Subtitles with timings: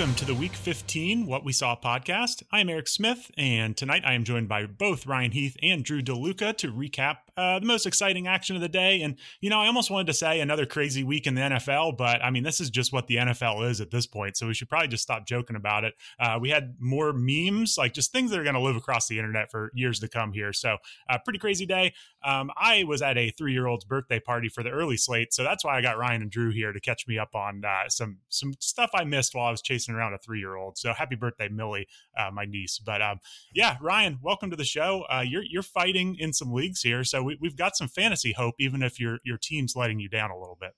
[0.00, 2.42] welcome to the Week 15 What We Saw podcast.
[2.50, 6.00] I am Eric Smith, and tonight I am joined by both Ryan Heath and Drew
[6.00, 9.00] DeLuca to recap uh, the most exciting action of the day.
[9.00, 12.22] And, you know, I almost wanted to say another crazy week in the NFL, but
[12.22, 14.36] I mean, this is just what the NFL is at this point.
[14.36, 15.94] So we should probably just stop joking about it.
[16.18, 19.18] Uh, we had more memes, like just things that are going to live across the
[19.18, 20.52] internet for years to come here.
[20.52, 20.76] So,
[21.08, 21.94] uh, pretty crazy day.
[22.22, 25.32] Um, I was at a three year old's birthday party for the early slate.
[25.32, 27.88] So that's why I got Ryan and Drew here to catch me up on uh,
[27.88, 30.76] some, some stuff I missed while I was chasing around a three year old.
[30.76, 32.78] So happy birthday, Millie, uh, my niece.
[32.78, 33.20] But um,
[33.54, 35.06] yeah, Ryan, welcome to the show.
[35.24, 37.02] You're, you're fighting in some leagues here.
[37.02, 40.30] So we, we've got some fantasy hope, even if your your team's letting you down
[40.30, 40.72] a little bit.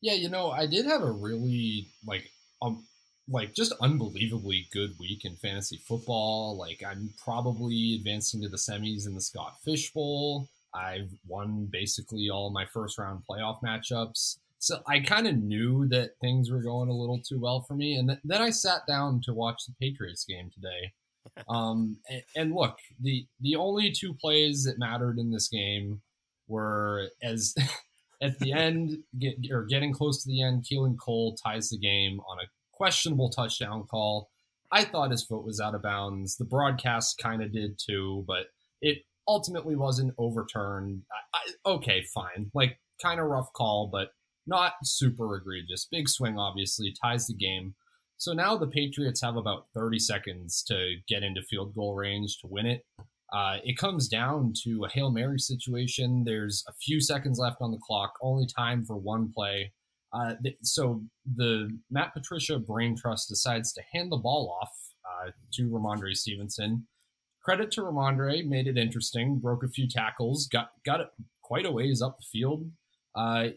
[0.00, 2.30] Yeah, you know, I did have a really like
[2.62, 2.84] um
[3.28, 6.56] like just unbelievably good week in fantasy football.
[6.56, 10.48] Like I'm probably advancing to the semis in the Scott Fish Bowl.
[10.74, 14.38] I've won basically all my first round playoff matchups.
[14.58, 17.96] So I kind of knew that things were going a little too well for me.
[17.96, 20.92] And th- then I sat down to watch the Patriots game today.
[21.48, 26.02] Um, and, and look, the the only two plays that mattered in this game
[26.48, 27.54] were as
[28.22, 32.20] at the end get, or getting close to the end, Keelan Cole ties the game
[32.20, 34.30] on a questionable touchdown call.
[34.72, 36.36] I thought his foot was out of bounds.
[36.36, 38.46] The broadcast kind of did too, but
[38.80, 41.02] it ultimately wasn't overturned.
[41.34, 42.50] I, I, okay, fine.
[42.54, 44.08] Like kind of rough call, but
[44.46, 45.86] not super egregious.
[45.90, 47.74] Big swing, obviously, ties the game.
[48.18, 52.46] So now the Patriots have about 30 seconds to get into field goal range to
[52.46, 52.84] win it.
[53.32, 56.24] Uh, it comes down to a Hail Mary situation.
[56.24, 59.72] There's a few seconds left on the clock, only time for one play.
[60.12, 61.02] Uh, th- so
[61.34, 64.70] the Matt Patricia brain trust decides to hand the ball off
[65.04, 66.86] uh, to Rhamondre Stevenson.
[67.42, 71.08] Credit to Rhamondre, made it interesting, broke a few tackles, got got it
[71.42, 72.70] quite a ways up the field.
[73.16, 73.48] Uh,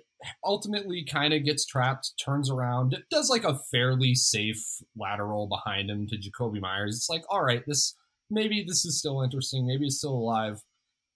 [0.43, 4.61] ultimately kind of gets trapped, turns around, does like a fairly safe
[4.97, 6.95] lateral behind him to Jakobi Meyers.
[6.95, 7.95] It's like, all right, this
[8.29, 10.61] maybe this is still interesting, maybe it's still alive.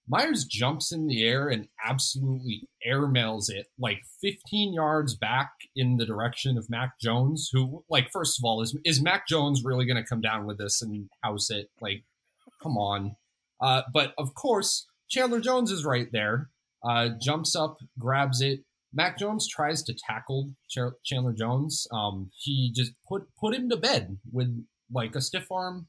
[0.08, 6.06] Meyers jumps in the air and absolutely airmails it like 15 yards back in the
[6.06, 10.02] direction of Mac Jones, who, like, first of all, is is Mac Jones really going
[10.02, 11.70] to come down with this and house it?
[11.82, 12.04] Like,
[12.62, 13.16] come on.
[13.62, 16.50] Uh, but of course, Chandler Jones is right there,
[16.84, 18.62] uh, jumps up, grabs it,
[18.94, 20.52] Mac Jones tries to tackle
[21.04, 21.88] Chandler Jones.
[21.92, 25.88] Um, he just put put him to bed with like a stiff arm,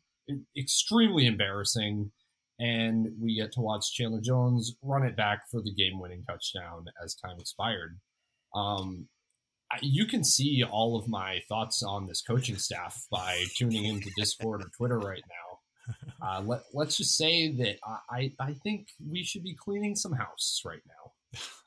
[0.57, 2.11] extremely embarrassing.
[2.59, 7.17] And we get to watch Chandler Jones run it back for the game-winning touchdown as
[7.17, 7.99] time expired.
[8.55, 9.09] Um,
[9.83, 14.63] you can see all of my thoughts on this coaching staff by tuning into Discord
[14.63, 15.44] or Twitter right now.
[16.23, 17.77] Uh, let, let's just say that
[18.11, 21.41] I, I think we should be cleaning some house right now.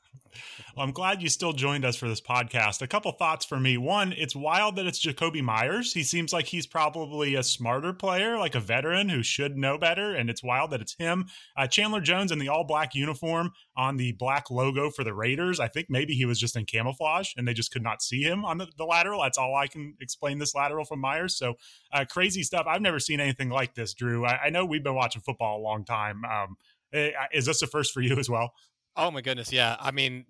[0.75, 2.81] Well, I'm glad you still joined us for this podcast.
[2.81, 3.78] A couple thoughts for me.
[3.78, 5.94] One, it's wild that it's Jakobi Meyers.
[5.94, 10.13] He seems like he's probably a smarter player, like a veteran who should know better.
[10.13, 11.25] And it's wild that it's him.
[11.56, 15.59] Uh, Chandler Jones in the all black uniform on the black logo for the Raiders.
[15.59, 18.46] I think maybe he was just in camouflage and they just could not see him
[18.46, 19.22] on the, the lateral.
[19.22, 21.38] That's all I can explain this lateral from Meyers.
[21.38, 21.56] So
[21.91, 22.66] uh, crazy stuff.
[22.67, 24.25] I've never seen anything like this, Drew.
[24.25, 26.23] I, I know we've been watching football a long time.
[26.25, 26.57] Um,
[26.94, 28.51] eh, is this a first for you as well?
[28.97, 29.75] Oh my goodness, yeah.
[29.80, 30.25] I mean,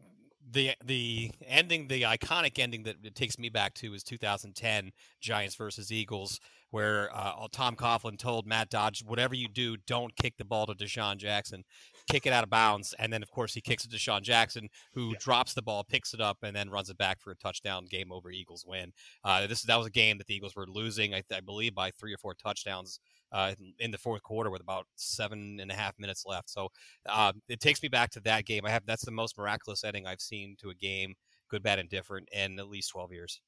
[0.52, 4.92] the the ending, the iconic ending that it takes me back to is 2010
[5.22, 6.40] Giants versus Eagles,
[6.72, 10.74] where uh, Tom Coughlin told Matt Dodge, "Whatever you do, don't kick the ball to
[10.74, 11.64] DeSean Jackson,
[12.08, 14.70] kick it out of bounds." And then, of course, he kicks it to DeSean Jackson,
[14.94, 15.18] who yeah.
[15.20, 17.86] drops the ball, picks it up, and then runs it back for a touchdown.
[17.86, 18.32] Game over.
[18.32, 18.92] Eagles win.
[19.24, 21.92] Uh, this that was a game that the Eagles were losing, I, I believe, by
[21.92, 23.00] three or four touchdowns
[23.32, 26.50] uh, in the fourth quarter with about seven and a half minutes left.
[26.50, 26.70] So
[27.08, 28.66] uh, it takes me back to that game.
[28.66, 31.16] I have that's the most miraculous ending I've seen to a game,
[31.50, 33.42] good, bad, and different, in at least twelve years.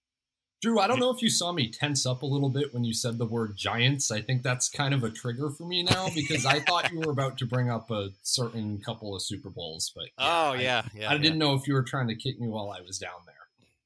[0.62, 2.94] Drew, I don't know if you saw me tense up a little bit when you
[2.94, 4.12] said the word Giants.
[4.12, 7.12] I think that's kind of a trigger for me now because I thought you were
[7.12, 10.98] about to bring up a certain couple of Super Bowls, but yeah, oh yeah, I,
[10.98, 11.12] yeah.
[11.12, 13.36] I didn't know if you were trying to kick me while I was down there.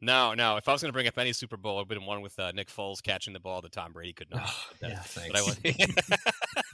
[0.01, 0.57] No, no.
[0.57, 2.21] If I was going to bring up any Super Bowl, it would have been one
[2.21, 4.49] with uh, Nick Foles catching the ball that Tom Brady could not.
[4.83, 5.61] Oh, yeah, thanks.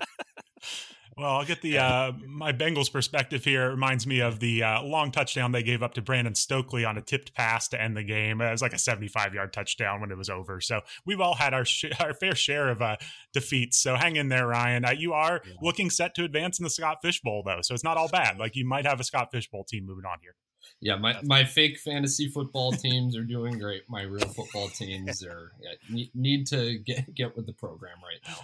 [1.19, 3.66] well, I'll get the uh, my Bengals perspective here.
[3.66, 6.98] It reminds me of the uh, long touchdown they gave up to Brandon Stokley on
[6.98, 8.39] a tipped pass to end the game.
[8.42, 10.62] It was like a 75 yard touchdown when it was over.
[10.62, 12.95] So we've all had our sh- our fair share of uh,
[13.33, 13.77] defeats.
[13.77, 14.86] So hang in there, Ryan.
[14.86, 15.54] Uh, you are yeah.
[15.62, 17.60] looking set to advance in the Scott Fish Bowl, though.
[17.62, 18.38] So it's not all bad.
[18.39, 20.36] Like you might have a Scott Fish Bowl team moving on here
[20.81, 23.83] yeah, my, my fake fantasy football teams are doing great.
[23.89, 28.19] My real football teams are yeah, need, need to get get with the program right
[28.27, 28.38] now.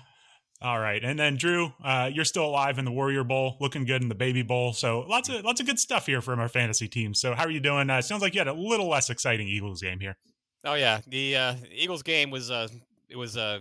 [0.62, 4.02] All right, and then Drew, uh, you're still alive in the Warrior Bowl, looking good
[4.02, 4.72] in the Baby Bowl.
[4.72, 7.14] So lots of lots of good stuff here from our fantasy team.
[7.14, 7.90] So how are you doing?
[7.90, 10.16] Uh, sounds like you had a little less exciting Eagles game here.
[10.64, 12.70] Oh yeah, the uh, Eagles game was uh,
[13.10, 13.60] it was uh,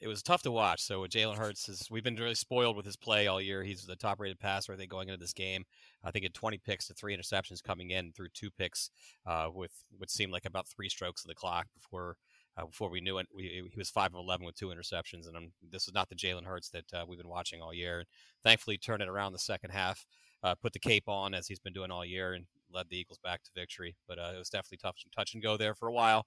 [0.00, 0.82] it was tough to watch.
[0.82, 3.62] So Jalen Hurts is we've been really spoiled with his play all year.
[3.62, 5.64] He's the top rated passer I think going into this game.
[6.02, 8.90] I think had 20 picks to three interceptions coming in through two picks
[9.26, 12.16] uh, with what seemed like about three strokes of the clock before
[12.56, 13.26] uh, before we knew it.
[13.34, 16.14] We, he was five of 11 with two interceptions, and I'm, this is not the
[16.14, 18.04] Jalen Hurts that uh, we've been watching all year.
[18.42, 20.06] Thankfully, turned it around the second half,
[20.42, 23.18] uh, put the cape on as he's been doing all year, and led the Eagles
[23.22, 23.96] back to victory.
[24.06, 26.26] But uh, it was definitely tough touch and go there for a while.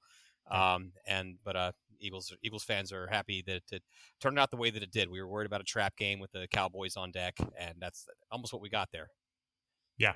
[0.49, 3.83] Um, and but uh, Eagles Eagles fans are happy that it
[4.21, 5.09] turned out the way that it did.
[5.09, 8.53] We were worried about a trap game with the Cowboys on deck, and that's almost
[8.53, 9.09] what we got there.
[9.97, 10.13] Yeah.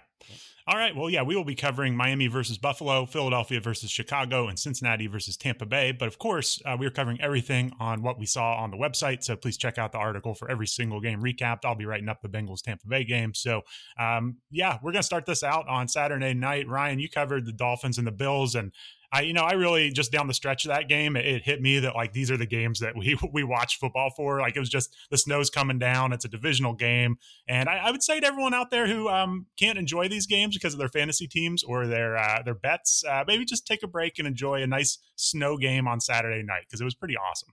[0.68, 0.96] All right.
[0.96, 5.36] Well, yeah, we will be covering Miami versus Buffalo, Philadelphia versus Chicago, and Cincinnati versus
[5.36, 5.92] Tampa Bay.
[5.92, 9.24] But of course, uh, we are covering everything on what we saw on the website.
[9.24, 11.66] So please check out the article for every single game recapped.
[11.66, 13.34] I'll be writing up the Bengals Tampa Bay game.
[13.34, 13.62] So,
[14.00, 16.68] um, yeah, we're going to start this out on Saturday night.
[16.68, 18.72] Ryan, you covered the Dolphins and the Bills, and
[19.14, 21.62] I, you know, I really just down the stretch of that game, it, it, hit
[21.62, 24.40] me that like these are the games that we we watch football for.
[24.40, 26.14] Like it was just the snow's coming down.
[26.14, 27.18] It's a divisional game,
[27.48, 30.56] and I, I would say to everyone out there who um, can't enjoy these games
[30.56, 33.88] because of their fantasy teams or their uh, their bets, uh, maybe just take a
[33.88, 37.50] break and enjoy a nice snow game on Saturday night because it was pretty awesome.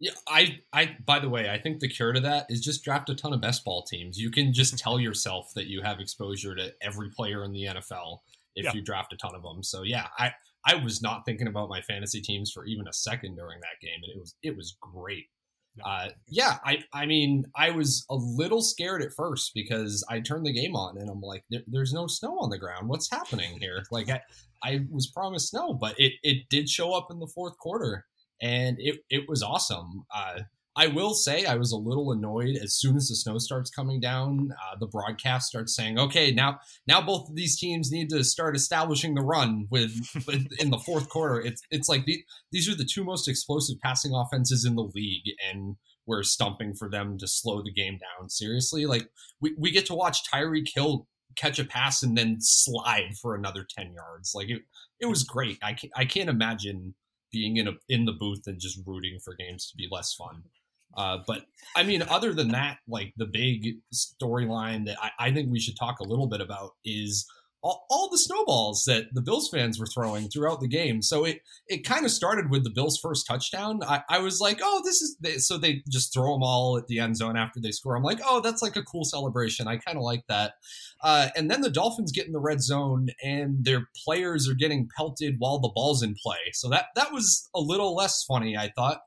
[0.00, 0.96] Yeah, I, I.
[1.04, 3.40] By the way, I think the cure to that is just draft a ton of
[3.40, 4.18] best ball teams.
[4.18, 8.18] You can just tell yourself that you have exposure to every player in the NFL
[8.56, 8.72] if yeah.
[8.72, 9.62] you draft a ton of them.
[9.62, 10.32] So yeah, I
[10.66, 14.00] I was not thinking about my fantasy teams for even a second during that game,
[14.02, 15.26] and it was it was great.
[15.84, 20.46] Uh, yeah, I I mean I was a little scared at first because I turned
[20.46, 22.88] the game on and I'm like, there, there's no snow on the ground.
[22.88, 23.82] What's happening here?
[23.90, 24.20] Like I,
[24.62, 28.06] I was promised snow, but it it did show up in the fourth quarter,
[28.40, 30.04] and it it was awesome.
[30.14, 30.40] Uh,
[30.76, 34.00] I will say I was a little annoyed as soon as the snow starts coming
[34.00, 34.50] down.
[34.52, 38.56] Uh, the broadcast starts saying, "Okay, now now both of these teams need to start
[38.56, 39.92] establishing the run with,
[40.26, 43.78] with in the fourth quarter." It's it's like the, these are the two most explosive
[43.80, 45.76] passing offenses in the league, and
[46.06, 48.28] we're stumping for them to slow the game down.
[48.28, 49.08] Seriously, like
[49.40, 51.06] we, we get to watch Tyreek Hill
[51.36, 54.32] catch a pass and then slide for another ten yards.
[54.34, 54.62] Like it
[54.98, 55.58] it was great.
[55.62, 56.94] I can't, I can't imagine
[57.30, 60.42] being in a in the booth and just rooting for games to be less fun.
[60.96, 61.44] Uh, but
[61.76, 65.76] I mean, other than that, like the big storyline that I, I, think we should
[65.76, 67.26] talk a little bit about is
[67.62, 71.00] all, all, the snowballs that the Bills fans were throwing throughout the game.
[71.00, 73.80] So it it kind of started with the Bills' first touchdown.
[73.82, 77.00] I, I was like, oh, this is so they just throw them all at the
[77.00, 77.96] end zone after they score.
[77.96, 79.66] I'm like, oh, that's like a cool celebration.
[79.66, 80.54] I kind of like that.
[81.02, 84.88] Uh, and then the Dolphins get in the red zone and their players are getting
[84.96, 86.52] pelted while the ball's in play.
[86.52, 89.00] So that that was a little less funny, I thought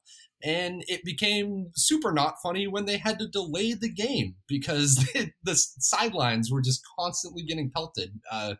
[0.43, 4.95] and it became super not funny when they had to delay the game because
[5.43, 8.19] the sidelines were just constantly getting pelted.
[8.31, 8.55] Uh,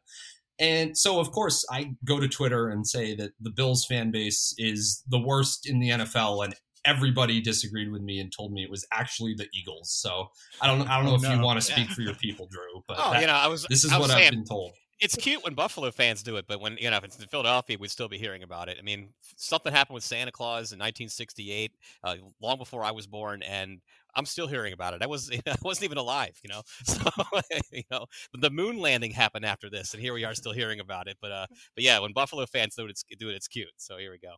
[0.60, 4.56] and so, of course, I go to Twitter and say that the Bills fan base
[4.58, 8.72] is the worst in the NFL, and everybody disagreed with me and told me it
[8.72, 9.92] was actually the Eagles.
[9.92, 11.36] So I don't, I don't know oh, if no.
[11.36, 13.68] you want to speak for your people, Drew, but oh, that, you know, I was.
[13.70, 16.60] This is I what I've been told it's cute when Buffalo fans do it, but
[16.60, 18.78] when you know if it's in Philadelphia, we'd still be hearing about it.
[18.80, 21.72] I mean, something happened with Santa Claus in 1968,
[22.04, 23.80] uh, long before I was born, and
[24.16, 25.04] I'm still hearing about it.
[25.04, 26.62] I was I wasn't even alive, you know.
[26.86, 27.00] So
[27.72, 31.08] you know, the moon landing happened after this, and here we are still hearing about
[31.08, 31.18] it.
[31.22, 33.70] But uh, but yeah, when Buffalo fans do it, it's, do it, it's cute.
[33.78, 34.36] So here we go.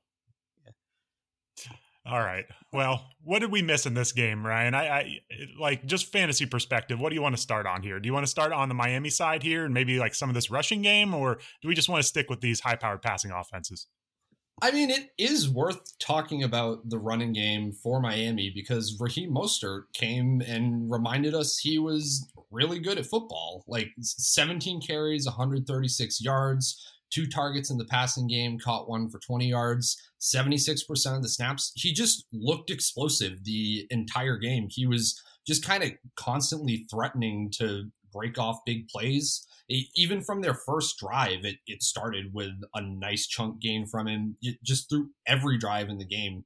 [2.10, 2.46] All right.
[2.74, 4.74] Well, what did we miss in this game, Ryan?
[4.74, 5.20] I, I
[5.60, 7.00] like just fantasy perspective.
[7.00, 8.00] What do you want to start on here?
[8.00, 10.34] Do you want to start on the Miami side here and maybe like some of
[10.34, 13.88] this rushing game, or do we just want to stick with these high-powered passing offenses?
[14.62, 19.84] I mean, it is worth talking about the running game for Miami because Raheem Mostert
[19.94, 23.64] came and reminded us he was really good at football.
[23.68, 29.48] Like 17 carries, 136 yards, two targets in the passing game, caught one for 20
[29.48, 31.72] yards, 76% of the snaps.
[31.76, 34.68] He just looked explosive the entire game.
[34.70, 39.46] He was just kind of constantly threatening to break off big plays.
[39.96, 44.36] Even from their first drive, it, it started with a nice chunk gain from him
[44.64, 46.44] just through every drive in the game.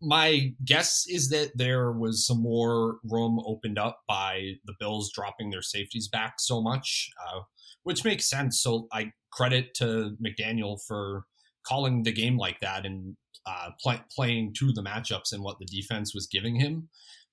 [0.00, 5.50] My guess is that there was some more room opened up by the Bills dropping
[5.50, 7.42] their safeties back so much, uh,
[7.84, 8.62] which makes sense.
[8.62, 11.24] So I credit to McDaniel for
[11.66, 15.66] calling the game like that and uh, play, playing to the matchups and what the
[15.66, 16.88] defense was giving him.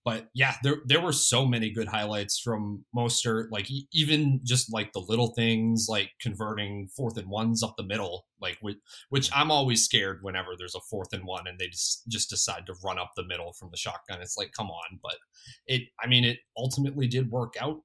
[0.06, 4.94] But yeah, there there were so many good highlights from Mostert, like even just like
[4.94, 8.78] the little things like converting fourth and ones up the middle, like which,
[9.10, 12.66] which I'm always scared whenever there's a fourth and one and they just just decide
[12.68, 14.22] to run up the middle from the shotgun.
[14.22, 15.18] It's like, come on, but
[15.68, 17.82] it I mean it ultimately did work out.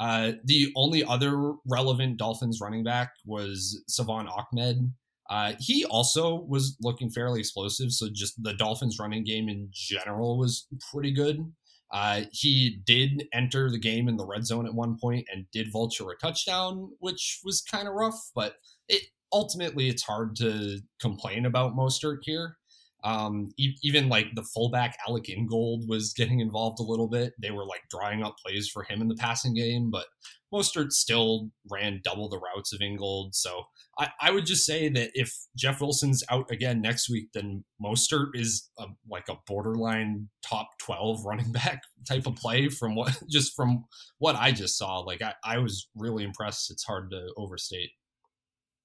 [0.00, 4.92] Uh, the only other relevant Dolphins running back was Salvon Ahmed.
[5.28, 7.92] Uh, he also was looking fairly explosive.
[7.92, 11.52] So just the Dolphins running game in general was pretty good.
[11.92, 15.70] Uh, he did enter the game in the red zone at one point and did
[15.70, 18.54] vulture a touchdown, which was kind of rough, but
[18.88, 19.02] it
[19.32, 22.56] ultimately it's hard to complain about Mostert here.
[23.04, 27.32] Um, e- even like the fullback Alec Ingold was getting involved a little bit.
[27.40, 30.06] They were like drawing up plays for him in the passing game, but
[30.52, 33.34] Mostert still ran double the routes of Ingold.
[33.34, 33.64] So
[33.98, 38.30] I, I would just say that if Jeff Wilson's out again next week, then Mostert
[38.34, 43.54] is a, like a borderline top 12 running back type of play from what just
[43.54, 43.84] from
[44.18, 44.98] what I just saw.
[44.98, 46.70] Like I, I was really impressed.
[46.70, 47.90] It's hard to overstate.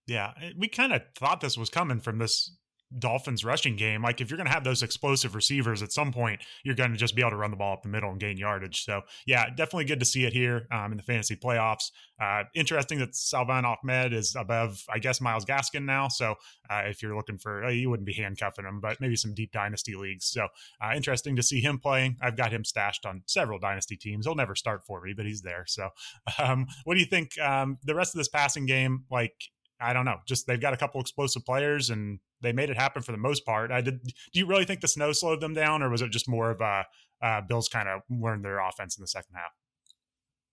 [0.08, 2.56] Yeah, we kind of thought this was coming from this
[3.00, 4.02] Dolphins rushing game.
[4.02, 6.98] Like if you're going to have those explosive receivers at some point, you're going to
[6.98, 8.84] just be able to run the ball up the middle and gain yardage.
[8.84, 11.92] So yeah, definitely good to see it here um, in the fantasy playoffs.
[12.22, 16.08] Uh, interesting that Salvon Ahmed is above, I guess, Myles Gaskin now.
[16.08, 16.36] So
[16.70, 19.52] uh, if you're looking for, uh, you wouldn't be handcuffing him, but maybe some deep
[19.52, 20.26] dynasty leagues.
[20.26, 20.48] So
[20.82, 22.18] uh, interesting to see him playing.
[22.22, 24.26] I've got him stashed on several dynasty teams.
[24.26, 25.66] He'll never start for me, but he's there.
[25.68, 25.90] So
[26.40, 27.38] um, what do you think?
[27.40, 29.34] Um, the rest of this passing game, like
[29.80, 30.20] I don't know.
[30.26, 33.46] Just they've got a couple explosive players and they made it happen for the most
[33.46, 33.72] part.
[33.72, 34.04] I did.
[34.04, 36.62] Do you really think the snow slowed them down, or was it just more of
[36.62, 36.86] a
[37.22, 39.52] uh, Bills kind of learned their offense in the second half?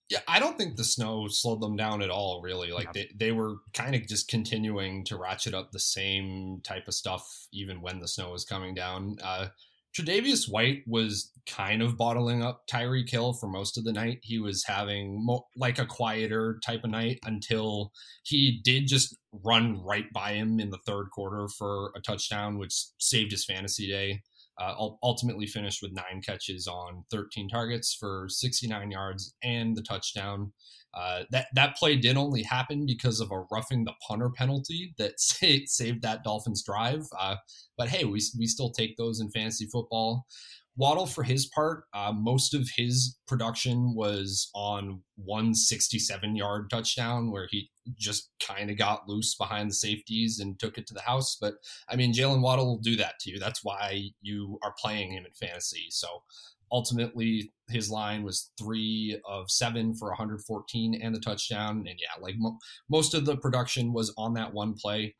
[0.09, 2.43] Yeah, I don't think the snow slowed them down at all.
[2.43, 2.93] Really, like yeah.
[2.93, 7.47] they they were kind of just continuing to ratchet up the same type of stuff
[7.53, 9.17] even when the snow was coming down.
[9.23, 9.49] Uh,
[9.95, 14.21] Tre'Davious White was kind of bottling up Tyreek Hill for most of the night.
[14.23, 17.93] He was having mo- like a quieter type of night until
[18.25, 22.73] he did just run right by him in the third quarter for a touchdown, which
[22.99, 24.23] saved his fantasy day.
[24.61, 30.53] Uh, ultimately finished with nine catches on 13 targets for 69 yards and the touchdown.
[30.95, 35.13] Uh, that that play did only happen because of a roughing the punter penalty that
[35.19, 37.07] saved, saved that Dolphins drive.
[37.19, 37.37] Uh,
[37.79, 40.27] but hey, we we still take those in fantasy football.
[40.76, 47.31] Waddle, for his part, uh, most of his production was on one 67 yard touchdown
[47.31, 51.02] where he just kind of got loose behind the safeties and took it to the
[51.02, 51.37] house.
[51.38, 51.55] But
[51.91, 53.38] I mean, Jaylen Waddle will do that to you.
[53.38, 55.87] That's why you are playing him in fantasy.
[55.91, 56.23] So
[56.71, 61.85] ultimately, his line was three of seven for 114 and the touchdown.
[61.87, 65.14] And yeah, like mo- most of the production was on that one play.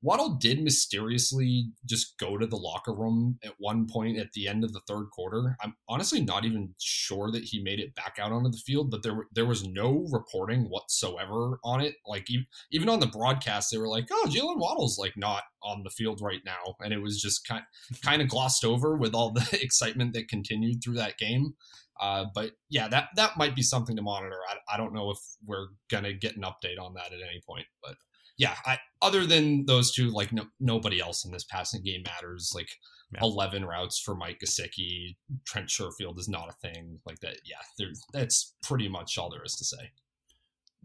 [0.00, 4.62] Waddle did mysteriously just go to the locker room at one point at the end
[4.62, 5.56] of the third quarter.
[5.60, 9.02] I'm honestly not even sure that he made it back out onto the field, but
[9.02, 11.96] there there was no reporting whatsoever on it.
[12.06, 12.28] Like
[12.70, 16.20] even on the broadcast, they were like, "Oh, Jaylen Waddle's like not on the field
[16.20, 17.64] right now," and it was just kind
[18.02, 21.54] kind of glossed over with all the excitement that continued through that game.
[22.00, 24.38] Uh, but yeah, that that might be something to monitor.
[24.48, 27.66] I, I don't know if we're gonna get an update on that at any point,
[27.82, 27.96] but
[28.38, 32.52] yeah, I, other than those two, like no, nobody else in this passing game matters.
[32.54, 32.68] Like
[33.12, 33.20] yeah.
[33.22, 37.36] eleven routes for Mike Gesicki, Trent Sherfield is not a thing like that.
[37.44, 39.90] Yeah, that's pretty much all there is to say.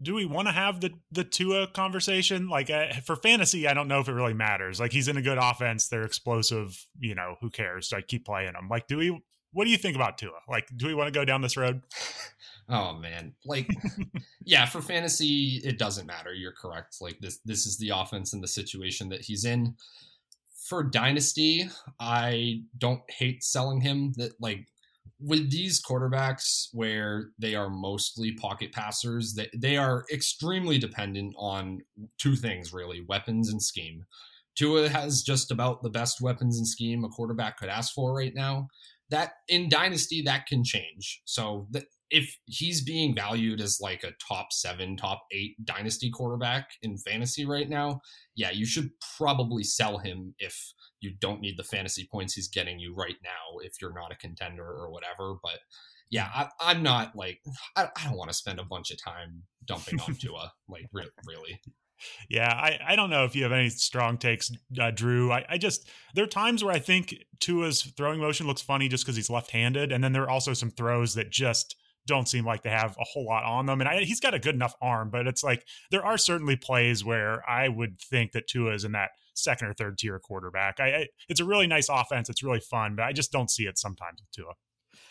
[0.02, 2.48] Do we want to have the the Tua conversation?
[2.48, 4.80] Like uh, for fantasy, I don't know if it really matters.
[4.80, 6.76] Like he's in a good offense, they're explosive.
[6.98, 7.90] You know, who cares?
[7.92, 8.68] Like keep playing them.
[8.68, 9.22] Like, do we?
[9.52, 10.32] What do you think about Tua?
[10.48, 11.82] Like, do we want to go down this road?
[12.68, 13.68] Oh man, like
[14.44, 16.32] yeah, for fantasy it doesn't matter.
[16.32, 16.96] You're correct.
[17.00, 19.74] Like this this is the offense and the situation that he's in.
[20.68, 21.68] For dynasty,
[22.00, 24.66] I don't hate selling him that like
[25.20, 31.80] with these quarterbacks where they are mostly pocket passers, they, they are extremely dependent on
[32.18, 34.04] two things really, weapons and scheme.
[34.54, 38.34] Tua has just about the best weapons and scheme a quarterback could ask for right
[38.34, 38.68] now.
[39.14, 41.22] That in dynasty that can change.
[41.24, 46.70] So th- if he's being valued as like a top seven, top eight dynasty quarterback
[46.82, 48.00] in fantasy right now,
[48.34, 52.78] yeah, you should probably sell him if you don't need the fantasy points he's getting
[52.78, 55.34] you right now if you're not a contender or whatever.
[55.42, 55.60] But
[56.10, 56.28] yeah,
[56.60, 57.40] I, am not like
[57.76, 61.08] I, I don't want to spend a bunch of time dumping on Tua, like re-
[61.26, 61.60] really.
[62.28, 65.32] Yeah, I, I don't know if you have any strong takes, uh, Drew.
[65.32, 69.04] I, I just there are times where I think Tua's throwing motion looks funny just
[69.04, 72.62] because he's left-handed, and then there are also some throws that just don't seem like
[72.62, 73.80] they have a whole lot on them.
[73.80, 77.04] And I, he's got a good enough arm, but it's like there are certainly plays
[77.04, 80.80] where I would think that Tua is in that second or third tier quarterback.
[80.80, 82.28] I, I, it's a really nice offense.
[82.28, 84.52] It's really fun, but I just don't see it sometimes with Tua.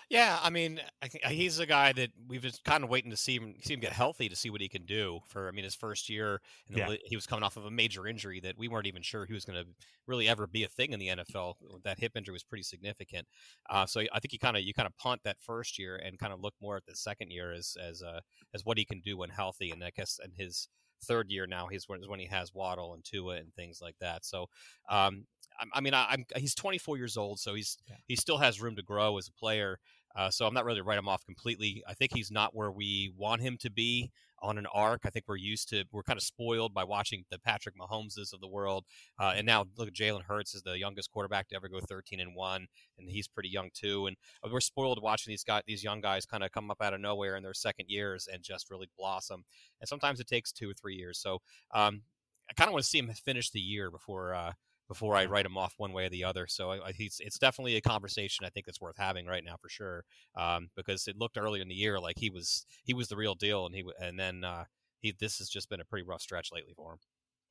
[0.10, 3.36] Yeah, I mean, I he's a guy that we've just kind of waiting to see
[3.36, 5.20] him see him get healthy to see what he can do.
[5.28, 6.96] For I mean, his first year, yeah.
[7.06, 9.46] he was coming off of a major injury that we weren't even sure he was
[9.46, 9.70] going to
[10.08, 11.56] really ever be a thing in the NFL.
[11.84, 13.28] That hip injury was pretty significant.
[13.70, 16.20] Uh, so I think you kind of you kind of punt that first year and
[16.20, 18.20] kind of look more at the second year as as uh,
[18.54, 19.72] as what he can do when healthy.
[19.72, 20.68] And I guess and his
[21.04, 21.68] third year now.
[21.68, 24.26] He's when, when he has Waddle and Tua and things like that.
[24.26, 24.48] So,
[24.90, 25.26] um,
[25.60, 27.96] I, I mean, I, am he's 24 years old, so he's yeah.
[28.08, 29.80] he still has room to grow as a player.
[30.16, 31.84] Uh, so I'm not ready to write him off completely.
[31.88, 34.12] I think he's not where we want him to be
[34.44, 35.02] on an arc.
[35.06, 38.42] I think we're used to we're kind of spoiled by watching the Patrick Mahomeses of
[38.42, 38.86] the world,
[39.20, 42.20] uh, and now look at Jalen Hurts is the youngest quarterback to ever go 13
[42.20, 42.68] and one,
[43.00, 44.08] and he's pretty young too.
[44.08, 46.94] And uh, we're spoiled watching these guys, these young guys, kind of come up out
[46.94, 49.46] of nowhere in their second years and just really blossom.
[49.80, 51.18] And sometimes it takes two or three years.
[51.20, 51.40] So
[51.74, 52.02] um,
[52.50, 54.34] I kind of want to see him finish the year before.
[54.36, 54.54] Uh,
[54.94, 56.46] before I write him off one way or the other.
[56.48, 59.56] So I, I, it's, it's definitely a conversation I think that's worth having right now
[59.60, 60.06] for sure.
[60.38, 63.34] Um, because it looked earlier in the year like he was he was the real
[63.34, 64.66] deal, and he and then uh,
[65.00, 67.00] he this has just been a pretty rough stretch lately for him.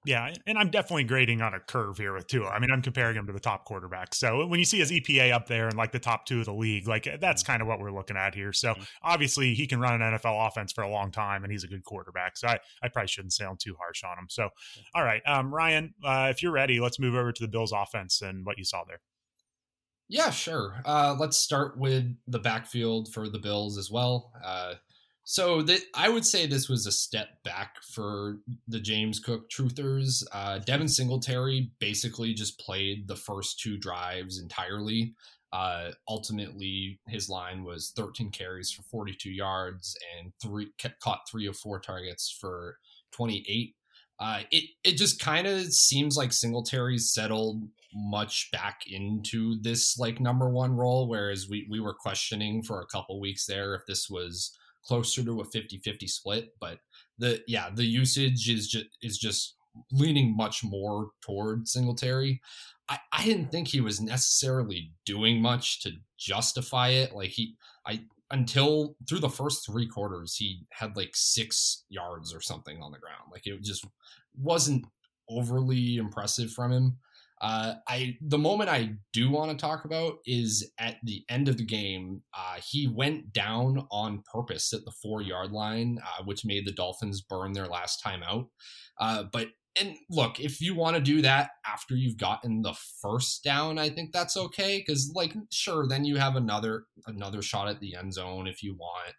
[0.04, 2.48] Yeah, and I'm definitely grading on a curve here with Tua.
[2.48, 4.14] I mean, I'm comparing him to the top quarterbacks.
[4.14, 6.52] So when you see his EPA up there and like the top two of the
[6.52, 7.52] league, like that's mm-hmm.
[7.52, 8.52] kind of what we're looking at here.
[8.52, 8.82] So mm-hmm.
[9.04, 11.84] obviously he can run an NFL offense for a long time, and he's a good
[11.84, 12.36] quarterback.
[12.36, 14.26] So I, I probably shouldn't sound too harsh on him.
[14.28, 14.48] So
[14.94, 18.22] all right, um, Ryan, uh, if you're ready, let's move over to the Bills offense
[18.22, 19.00] and what you saw there.
[20.08, 20.82] Yeah, sure.
[20.84, 24.32] Uh, let's start with the backfield for the Bills as well.
[24.44, 24.74] Uh,
[25.24, 30.24] so that I would say this was a step back for the James Cook truthers.
[30.32, 35.14] Uh, Devin Singletary basically just played the first two drives entirely.
[35.52, 40.70] Uh, ultimately, his line was 13 carries for 42 yards and three
[41.02, 42.78] caught three of four targets for
[43.12, 43.74] 28.
[44.18, 47.62] Uh, it it just kind of seems like Singletary's settled
[47.94, 52.86] much back into this like number one role, whereas we we were questioning for a
[52.86, 56.78] couple weeks there if this was closer to a 50-50 split but
[57.18, 59.56] the yeah the usage is just is just
[59.90, 62.40] leaning much more toward singletary.
[62.88, 67.14] I, I didn't think he was necessarily doing much to justify it.
[67.14, 67.56] Like he
[67.86, 72.92] i until through the first three quarters he had like six yards or something on
[72.92, 73.30] the ground.
[73.30, 73.86] Like it just
[74.38, 74.86] wasn't
[75.28, 76.98] overly impressive from him
[77.42, 81.56] uh, I the moment I do want to talk about is at the end of
[81.56, 82.22] the game.
[82.32, 86.72] Uh, he went down on purpose at the four yard line, uh, which made the
[86.72, 88.46] Dolphins burn their last time out.
[89.00, 89.48] Uh, but
[89.80, 93.88] and look, if you want to do that after you've gotten the first down, I
[93.88, 98.14] think that's okay because like sure, then you have another another shot at the end
[98.14, 99.14] zone if you want.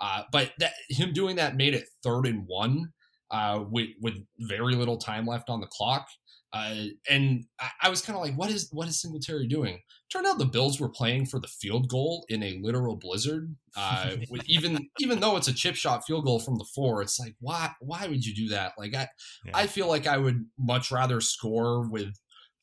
[0.00, 2.92] Uh, but that him doing that made it third and one
[3.30, 6.06] uh, with with very little time left on the clock.
[6.52, 9.80] Uh, and I, I was kind of like, what is what is Singletary doing?
[10.10, 13.54] Turned out the Bills were playing for the field goal in a literal blizzard.
[13.76, 17.34] Uh, even even though it's a chip shot field goal from the four, it's like
[17.40, 18.72] why why would you do that?
[18.78, 19.08] Like I
[19.44, 19.52] yeah.
[19.54, 22.14] I feel like I would much rather score with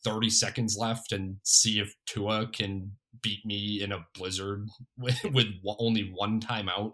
[0.04, 4.68] 30 seconds left and see if Tua can beat me in a blizzard
[4.98, 5.48] with, with
[5.80, 6.94] only one timeout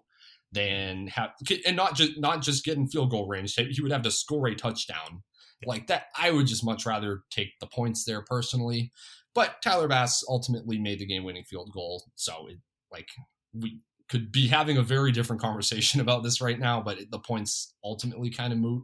[0.53, 1.29] than have
[1.65, 3.55] and not just not just getting field goal range.
[3.55, 5.23] He would have to score a touchdown
[5.65, 6.05] like that.
[6.17, 8.91] I would just much rather take the points there personally.
[9.33, 12.03] But Tyler Bass ultimately made the game winning field goal.
[12.15, 12.57] So it,
[12.91, 13.07] like
[13.53, 17.73] we could be having a very different conversation about this right now, but the points
[17.83, 18.83] ultimately kind of moot.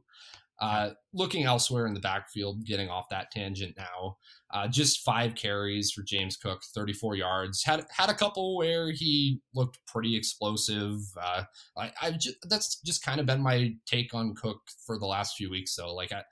[0.60, 4.18] Uh, looking elsewhere in the backfield, getting off that tangent now,
[4.52, 7.64] uh, just five carries for James Cook, 34 yards.
[7.64, 11.00] Had had a couple where he looked pretty explosive.
[11.22, 11.44] Uh,
[11.78, 15.52] I, just, that's just kind of been my take on Cook for the last few
[15.52, 15.76] weeks.
[15.76, 16.24] So like I,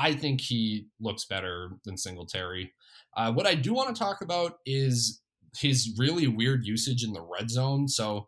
[0.00, 2.72] I think he looks better than Singletary.
[3.16, 5.20] Uh, what I do want to talk about is
[5.58, 7.86] his really weird usage in the red zone.
[7.86, 8.26] So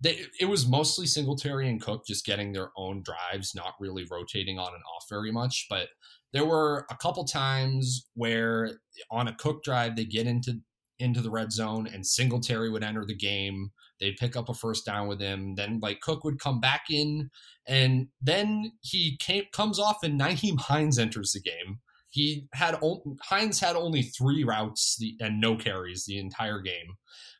[0.00, 4.58] they, it was mostly Singletary and Cook just getting their own drives, not really rotating
[4.58, 5.66] on and off very much.
[5.70, 5.88] But
[6.34, 10.60] there were a couple times where on a Cook drive they get into
[10.98, 13.70] into the red zone and Singletary would enter the game.
[14.00, 15.54] They'd pick up a first down with him.
[15.54, 17.30] Then like Cook would come back in
[17.66, 21.80] and then he came comes off and Nyheim Hines enters the game.
[22.10, 22.78] He had
[23.22, 26.96] Hines had only three routes and no carries the entire game.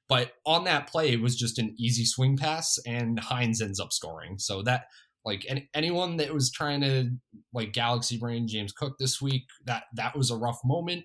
[0.08, 3.92] But on that play, it was just an easy swing pass, and Hines ends up
[3.92, 4.38] scoring.
[4.38, 4.84] So that
[5.24, 7.10] like any, anyone that was trying to
[7.54, 11.04] like galaxy brain James Cook this week, that that was a rough moment.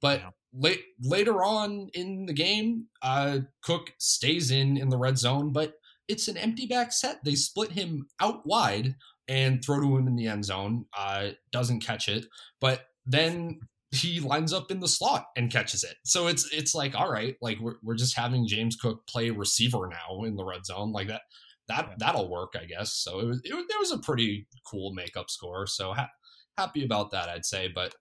[0.00, 5.18] But yeah late, later on in the game, uh, Cook stays in in the red
[5.18, 5.74] zone, but
[6.08, 7.22] it's an empty back set.
[7.24, 8.94] They split him out wide
[9.28, 10.86] and throw to him in the end zone.
[10.96, 12.26] Uh, doesn't catch it,
[12.60, 15.96] but then he lines up in the slot and catches it.
[16.04, 19.88] So it's it's like all right, like we're we're just having James Cook play receiver
[19.88, 21.22] now in the red zone like that.
[21.68, 21.94] That yeah.
[21.98, 22.94] that'll work, I guess.
[22.94, 25.66] So it was it, it was a pretty cool makeup score.
[25.66, 26.10] So ha-
[26.56, 27.68] happy about that, I'd say.
[27.68, 27.94] But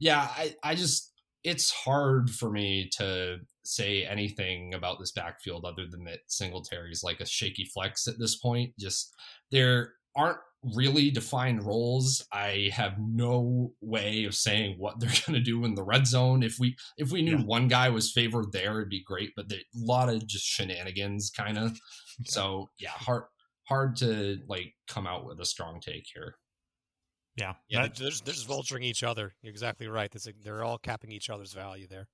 [0.00, 1.13] yeah, I I just
[1.44, 7.04] it's hard for me to say anything about this backfield other than that Singletary is
[7.04, 8.72] like a shaky flex at this point.
[8.78, 9.14] Just
[9.50, 10.38] there aren't
[10.74, 12.26] really defined roles.
[12.32, 16.42] I have no way of saying what they're going to do in the red zone.
[16.42, 17.44] If we if we knew yeah.
[17.44, 19.32] one guy was favored there, it'd be great.
[19.36, 21.78] But a lot of just shenanigans, kind of.
[22.16, 22.30] Yeah.
[22.30, 23.24] So yeah, hard
[23.64, 26.36] hard to like come out with a strong take here.
[27.36, 29.34] Yeah, yeah, that, they're, just, they're just vulturing each other.
[29.42, 30.12] You're exactly right.
[30.42, 32.06] they're all capping each other's value there.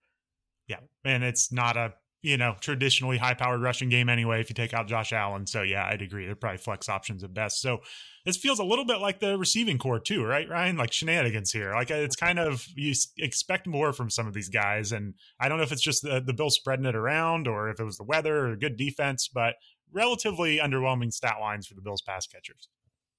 [0.67, 4.55] Yeah, and it's not a you know, traditionally high powered rushing game anyway, if you
[4.55, 5.47] take out Josh Allen.
[5.47, 6.27] So, yeah, I'd agree.
[6.27, 7.63] They're probably flex options at best.
[7.63, 7.79] So,
[8.27, 10.77] this feels a little bit like the receiving corps, too, right, Ryan?
[10.77, 11.73] Like shenanigans here.
[11.75, 14.93] Like, it's kind of, you expect more from some of these guys.
[14.93, 17.81] And I don't know if it's just the, the Bills spreading it around or if
[17.81, 19.55] it was the weather or good defense, but
[19.91, 22.69] relatively underwhelming stat lines for the Bills pass catchers.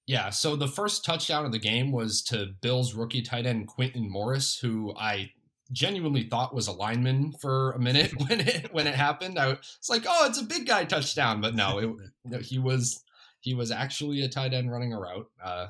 [0.08, 4.10] Yeah, so the first touchdown of the game was to Bills rookie tight end Quintin
[4.10, 5.32] Morris, who I
[5.72, 9.40] genuinely thought was a lineman for a minute when it when it happened.
[9.40, 13.04] I was like, oh, it's a big guy touchdown, but no, it, he was
[13.40, 15.28] he was actually a tight end running a route.
[15.44, 15.68] Uh,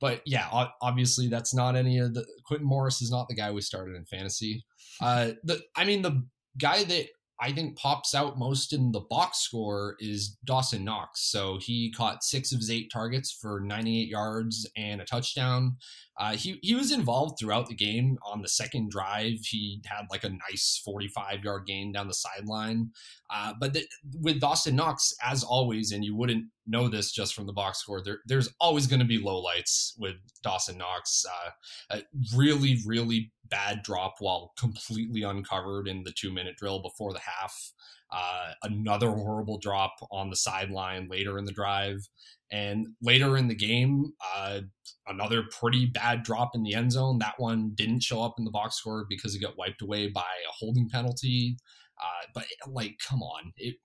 [0.00, 0.48] but yeah,
[0.82, 4.04] obviously that's not any of the Quintin Morris is not the guy we started in
[4.04, 4.64] fantasy.
[5.00, 6.24] Uh, the I mean the
[6.58, 7.06] guy that
[7.44, 11.30] I think pops out most in the box score is Dawson Knox.
[11.30, 15.76] So he caught six of his eight targets for 98 yards and a touchdown.
[16.18, 18.16] Uh, he he was involved throughout the game.
[18.24, 22.92] On the second drive, he had like a nice 45 yard gain down the sideline.
[23.28, 23.84] Uh, but the,
[24.22, 28.02] with Dawson Knox, as always, and you wouldn't know this just from the box score,
[28.02, 31.26] there, there's always going to be low lights with Dawson Knox.
[31.28, 31.50] Uh,
[31.90, 32.02] a
[32.34, 37.72] really really bad drop while completely uncovered in the two minute drill before the half.
[38.10, 42.08] Uh, another horrible drop on the sideline later in the drive.
[42.50, 44.60] And later in the game, uh,
[45.08, 47.18] another pretty bad drop in the end zone.
[47.18, 50.20] That one didn't show up in the box score because it got wiped away by
[50.20, 51.56] a holding penalty.
[52.00, 53.76] Uh, but like, come on, it.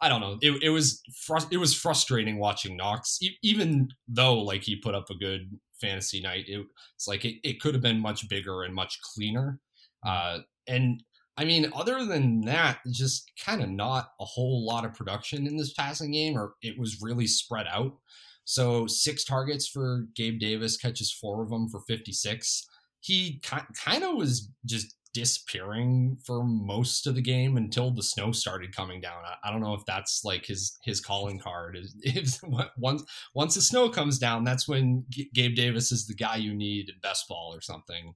[0.00, 0.38] I don't know.
[0.40, 1.02] It, it was
[1.50, 6.20] it was frustrating watching Knox, e- even though like he put up a good fantasy
[6.20, 6.44] night.
[6.46, 9.60] It, it's like it, it could have been much bigger and much cleaner.
[10.06, 11.02] Uh, and
[11.36, 15.56] I mean, other than that, just kind of not a whole lot of production in
[15.56, 17.96] this passing game, or it was really spread out.
[18.44, 22.66] So six targets for Gabe Davis, catches four of them for 56.
[23.00, 28.74] He kind of was just disappearing for most of the game until the snow started
[28.74, 29.22] coming down.
[29.24, 31.76] I, I don't know if that's like his his calling card.
[31.76, 32.40] Is if
[32.78, 33.02] once
[33.34, 36.88] once the snow comes down, that's when G- Gabe Davis is the guy you need
[36.88, 38.14] in best ball or something.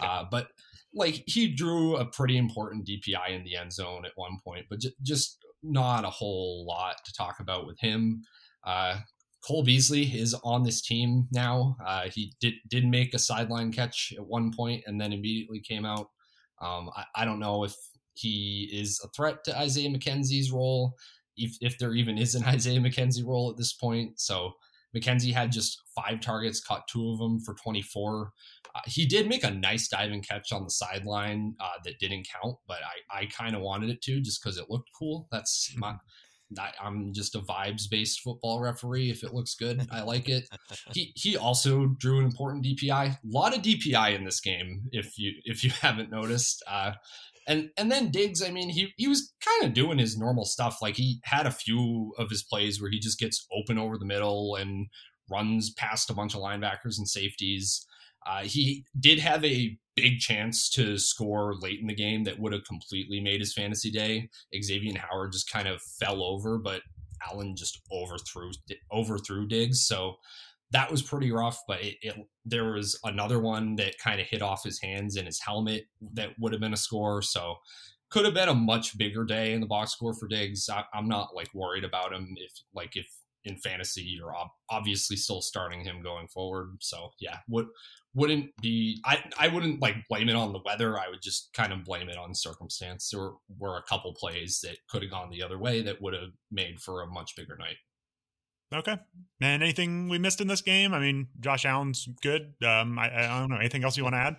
[0.00, 0.06] Yeah.
[0.06, 0.48] Uh, but
[0.94, 4.78] like he drew a pretty important DPI in the end zone at one point, but
[4.78, 8.22] j- just not a whole lot to talk about with him.
[8.64, 8.98] Uh,
[9.44, 11.76] Cole Beasley is on this team now.
[11.84, 15.84] Uh, he did did make a sideline catch at one point and then immediately came
[15.84, 16.08] out.
[16.64, 17.74] Um, I, I, don't know if
[18.14, 20.94] he is a threat to Isaiah McKenzie's role,
[21.36, 24.18] if if there even is an Isaiah McKenzie role at this point.
[24.18, 24.52] So
[24.96, 28.32] McKenzie had just five targets, caught two of them for 24.
[28.74, 32.56] Uh, he did make a nice diving catch on the sideline uh, that didn't count,
[32.66, 32.78] but
[33.10, 35.28] I, I kind of wanted it to just because it looked cool.
[35.30, 35.94] That's my.
[36.52, 36.86] Mm-hmm.
[36.86, 39.10] I'm just a vibes based football referee.
[39.10, 40.48] If it looks good, I like it.
[40.92, 42.90] He he also drew an important DPI.
[42.90, 46.62] A lot of DPI in this game, if you if you haven't noticed.
[46.68, 46.92] Uh,
[47.46, 50.78] and and then Diggs, I mean, he he was kind of doing his normal stuff.
[50.80, 54.06] Like he had a few of his plays where he just gets open over the
[54.06, 54.86] middle and
[55.30, 57.86] runs past a bunch of linebackers and safeties.
[58.26, 62.52] Uh, he did have a big chance to score late in the game that would
[62.52, 64.28] have completely made his fantasy day.
[64.60, 66.82] Xavier Howard just kind of fell over, but
[67.28, 68.50] Allen just overthrew
[68.92, 69.86] overthrew Diggs.
[69.86, 70.16] So
[70.72, 71.60] that was pretty rough.
[71.68, 75.26] But it, it there was another one that kind of hit off his hands and
[75.26, 75.84] his helmet
[76.14, 77.22] that would have been a score.
[77.22, 77.56] So
[78.10, 80.68] could have been a much bigger day in the box score for Diggs.
[80.68, 83.06] I, am not like worried about him if like if
[83.44, 86.76] in fantasy you're ob- obviously still starting him going forward.
[86.80, 87.66] So yeah, would
[88.14, 90.98] wouldn't be I, I wouldn't like blame it on the weather.
[90.98, 93.10] I would just kind of blame it on circumstance.
[93.10, 96.14] There were, were a couple plays that could have gone the other way that would
[96.14, 97.76] have made for a much bigger night.
[98.74, 98.98] Okay.
[99.40, 100.94] And anything we missed in this game?
[100.94, 102.54] I mean, Josh Allen's good.
[102.64, 103.58] Um, I, I don't know.
[103.58, 104.36] Anything else you want to add?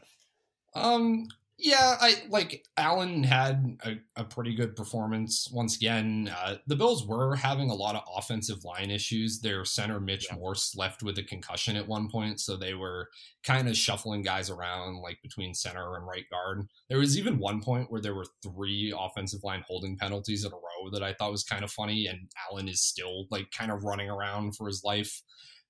[0.74, 6.30] Um, yeah, I like Allen had a, a pretty good performance once again.
[6.38, 9.40] Uh, the Bills were having a lot of offensive line issues.
[9.40, 10.38] Their center Mitch yeah.
[10.38, 13.08] Morse left with a concussion at one point, so they were
[13.44, 16.68] kind of shuffling guys around like between center and right guard.
[16.90, 20.56] There was even one point where there were three offensive line holding penalties in a
[20.56, 23.86] row that I thought was kind of funny, and Allen is still like kind of
[23.86, 25.22] running around for his life.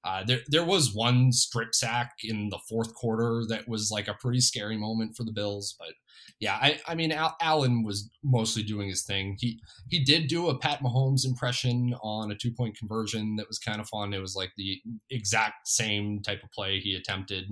[0.06, 4.14] Uh, there, there was one strip sack in the fourth quarter that was like a
[4.14, 5.76] pretty scary moment for the Bills.
[5.80, 5.94] But
[6.40, 9.36] yeah, I, I mean, Al- Allen was mostly doing his thing.
[9.40, 13.58] He he did do a Pat Mahomes impression on a two point conversion that was
[13.58, 14.14] kind of fun.
[14.14, 17.46] It was like the exact same type of play he attempted,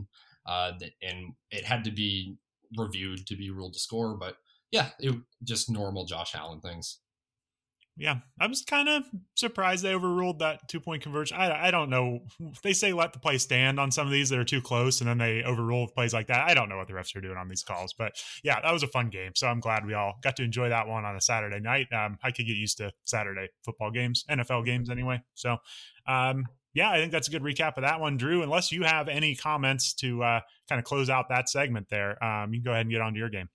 [0.45, 2.37] uh, and it had to be
[2.77, 4.15] reviewed to be ruled to score.
[4.15, 4.35] But
[4.71, 6.99] yeah, it just normal Josh Allen things
[7.95, 9.03] yeah, I was kind of
[9.35, 11.37] surprised they overruled that two point conversion.
[11.37, 12.21] I, I don't know.
[12.63, 15.07] They say let the play stand on some of these that are too close, and
[15.07, 16.49] then they overrule plays like that.
[16.49, 18.81] I don't know what the refs are doing on these calls, but yeah, that was
[18.81, 19.33] a fun game.
[19.35, 21.87] So I'm glad we all got to enjoy that one on a Saturday night.
[21.93, 25.21] Um, I could get used to Saturday football games, NFL games anyway.
[25.35, 25.57] So,
[26.07, 28.41] um, yeah, I think that's a good recap of that one, Drew.
[28.41, 32.53] Unless you have any comments to uh, kind of close out that segment there, um,
[32.53, 33.49] you can go ahead and get on to your game.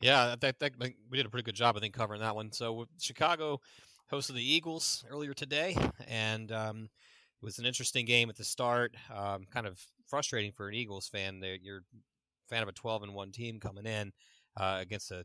[0.00, 0.72] Yeah, that, that,
[1.10, 2.52] we did a pretty good job, I think, covering that one.
[2.52, 3.60] So Chicago
[4.12, 5.76] hosted the Eagles earlier today,
[6.06, 6.88] and um,
[7.42, 8.94] it was an interesting game at the start.
[9.14, 11.42] Um, kind of frustrating for an Eagles fan.
[11.62, 14.12] You're a fan of a 12 and one team coming in
[14.56, 15.24] uh, against a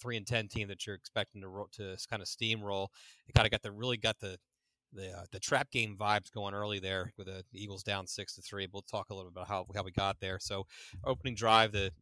[0.00, 2.88] three and 10 team that you're expecting to ro- to kind of steamroll.
[3.26, 4.38] It kind of got the really got the
[4.92, 8.42] the uh, the trap game vibes going early there with the Eagles down six to
[8.42, 8.66] three.
[8.72, 10.38] We'll talk a little bit about how how we got there.
[10.40, 10.66] So
[11.04, 11.92] opening drive, the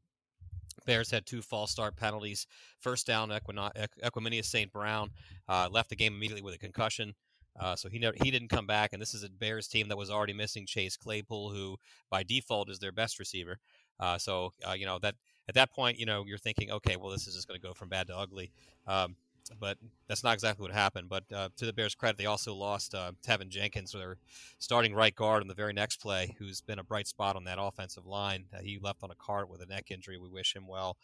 [0.86, 2.46] Bears had two false start penalties.
[2.78, 4.72] First down, Equanimeous St.
[4.72, 5.10] Brown
[5.48, 7.14] uh, left the game immediately with a concussion.
[7.58, 9.98] Uh, so he never, he didn't come back, and this is a Bears team that
[9.98, 11.76] was already missing Chase Claypool, who
[12.08, 13.58] by default is their best receiver.
[13.98, 15.16] Uh, so uh, you know that
[15.48, 17.74] at that point, you know you're thinking, okay, well this is just going to go
[17.74, 18.52] from bad to ugly.
[18.86, 19.16] Um,
[19.58, 21.08] but that's not exactly what happened.
[21.08, 24.16] But uh, to the Bears' credit, they also lost uh, Teven Jenkins, their
[24.58, 27.58] starting right guard, in the very next play, who's been a bright spot on that
[27.60, 28.46] offensive line.
[28.52, 30.18] Uh, he left on a cart with a neck injury.
[30.18, 30.96] We wish him well.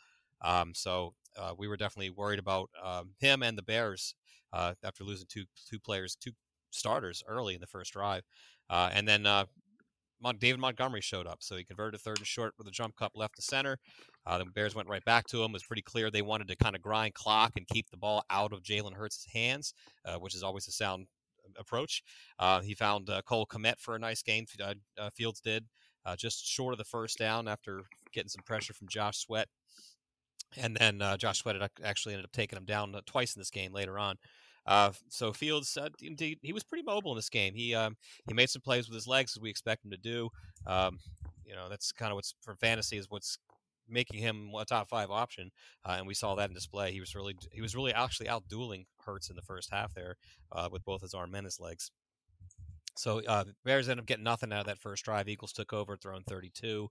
[0.43, 4.15] Um, so uh, we were definitely worried about um, him and the Bears
[4.53, 6.33] uh, after losing two two players, two
[6.71, 8.23] starters early in the first drive,
[8.69, 9.27] uh, and then
[10.39, 13.13] David Montgomery showed up, so he converted a third and short with a jump cut
[13.15, 13.79] left to center.
[14.27, 15.51] Uh, the Bears went right back to him.
[15.51, 18.25] It was pretty clear they wanted to kind of grind clock and keep the ball
[18.31, 21.07] out of Jalen Hurts' hands, uh, which is always a sound
[21.59, 22.03] approach.
[22.39, 24.47] Uh, he found uh, Cole Kmet for a nice game.
[24.61, 25.67] Uh, uh, Fields did
[26.17, 27.83] just short of the first down after
[28.13, 29.49] getting some pressure from Josh Sweat.
[30.57, 33.99] And then Josh Sweat actually ended up taking him down twice in this game later
[33.99, 34.17] on.
[34.67, 37.55] Uh, so Fields, indeed, he was pretty mobile in this game.
[37.55, 40.31] He um, he made some plays with his legs as we expect him to do.
[40.67, 40.99] Um,
[41.45, 43.37] you know, that's kind of what's for fantasy is what's
[43.89, 45.51] making him a top five option,
[45.85, 46.93] uh, and we saw that in display.
[46.93, 50.17] He was really he was really actually out dueling Hurts in the first half there
[50.53, 51.91] uh, with both his arm and his legs.
[52.97, 55.29] So uh, Bears ended up getting nothing out of that first drive.
[55.29, 56.89] Eagles took over, throwing 32.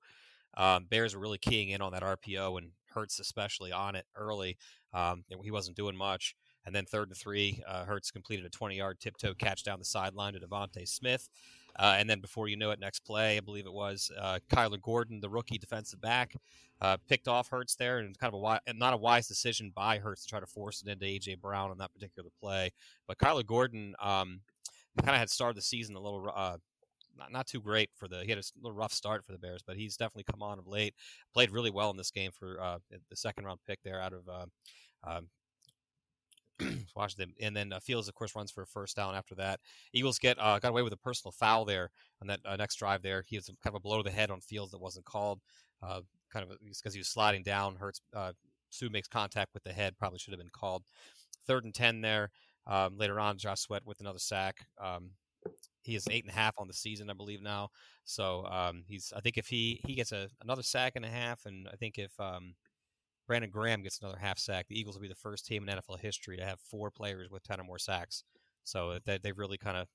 [0.55, 4.57] Um, Bears were really keying in on that RPO and Hurts especially on it early.
[4.93, 6.35] Um, he wasn't doing much.
[6.65, 9.85] And then third and three, uh, Hurts completed a 20 yard tiptoe catch down the
[9.85, 11.29] sideline to DeVonta Smith.
[11.77, 14.81] Uh, and then before you know it, next play, I believe it was uh, Kyler
[14.81, 16.35] Gordon, the rookie defensive back,
[16.81, 19.97] uh, picked off Hurts there, and kind of a wise, not a wise decision by
[19.97, 22.71] Hurts to try to force it into AJ Brown on that particular play.
[23.07, 24.41] But Kyler Gordon um,
[24.99, 26.31] kind of had started the season a little.
[26.33, 26.57] Uh,
[27.15, 29.61] not, not too great for the he had a little rough start for the Bears,
[29.65, 30.95] but he's definitely come on of late.
[31.33, 34.27] Played really well in this game for uh, the second round pick there out of
[34.27, 34.45] uh,
[35.03, 35.27] um,
[36.95, 39.59] Washington, and then uh, Fields, of course, runs for a first down after that.
[39.93, 43.01] Eagles get uh, got away with a personal foul there on that uh, next drive.
[43.01, 45.39] There, he has kind of a blow to the head on Fields that wasn't called,
[45.81, 46.01] uh,
[46.31, 47.75] kind of because he was sliding down.
[47.75, 48.33] Hurts uh,
[48.69, 50.83] Suh makes contact with the head, probably should have been called.
[51.45, 52.31] Third and ten there.
[52.65, 54.65] Um, later on, Josh Sweat with another sack.
[54.81, 55.11] Um,
[55.81, 57.69] he is eight and a half on the season, I believe now.
[58.05, 59.13] So um, he's.
[59.15, 61.97] I think if he he gets a, another sack and a half, and I think
[61.97, 62.55] if um,
[63.27, 64.67] Brandon Graham gets another half sack.
[64.67, 67.43] The Eagles will be the first team in NFL history to have four players with
[67.43, 68.23] 10 or more sacks.
[68.63, 69.87] So they, they've really kind of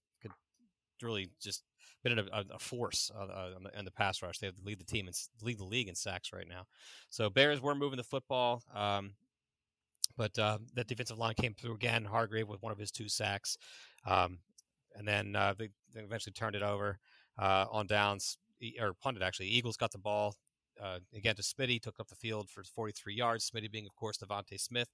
[1.02, 1.64] really just
[2.02, 4.38] been a, a force uh, uh, on the, the, pass rush.
[4.38, 6.64] They have to lead the team and lead the league in sacks right now.
[7.10, 9.12] So Bears were moving the football, um,
[10.16, 12.04] but uh, that defensive line came through again.
[12.04, 13.56] Hargrave with one of his two sacks,
[14.06, 14.38] um,
[14.96, 16.98] and then uh, they, they, eventually turned it over
[17.38, 18.38] uh, on downs
[18.80, 19.22] or punted.
[19.22, 20.34] Actually, Eagles got the ball
[20.82, 23.50] uh, again to Smitty, took up the field for 43 yards.
[23.50, 24.88] Smitty being, of course, DeVonta Smith.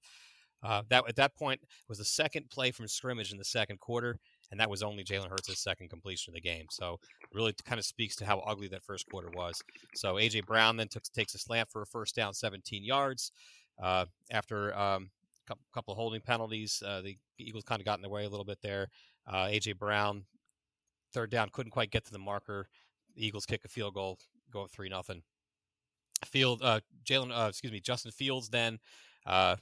[0.63, 4.17] Uh, that at that point was the second play from scrimmage in the second quarter,
[4.49, 6.65] and that was only Jalen Hurts' second completion of the game.
[6.71, 6.99] So
[7.33, 9.61] really kind of speaks to how ugly that first quarter was.
[9.93, 13.31] So AJ Brown then took, takes a slant for a first down, 17 yards.
[13.81, 15.11] Uh, after um,
[15.49, 18.29] a couple of holding penalties, uh, the Eagles kind of got in the way a
[18.29, 18.87] little bit there.
[19.27, 20.23] Uh, AJ Brown,
[21.13, 22.67] third down, couldn't quite get to the marker.
[23.15, 24.17] The Eagles kick a field goal,
[24.51, 25.21] go up three nothing.
[26.23, 28.79] Field, uh, Jalen, uh, excuse me, Justin Fields then
[29.25, 29.55] uh,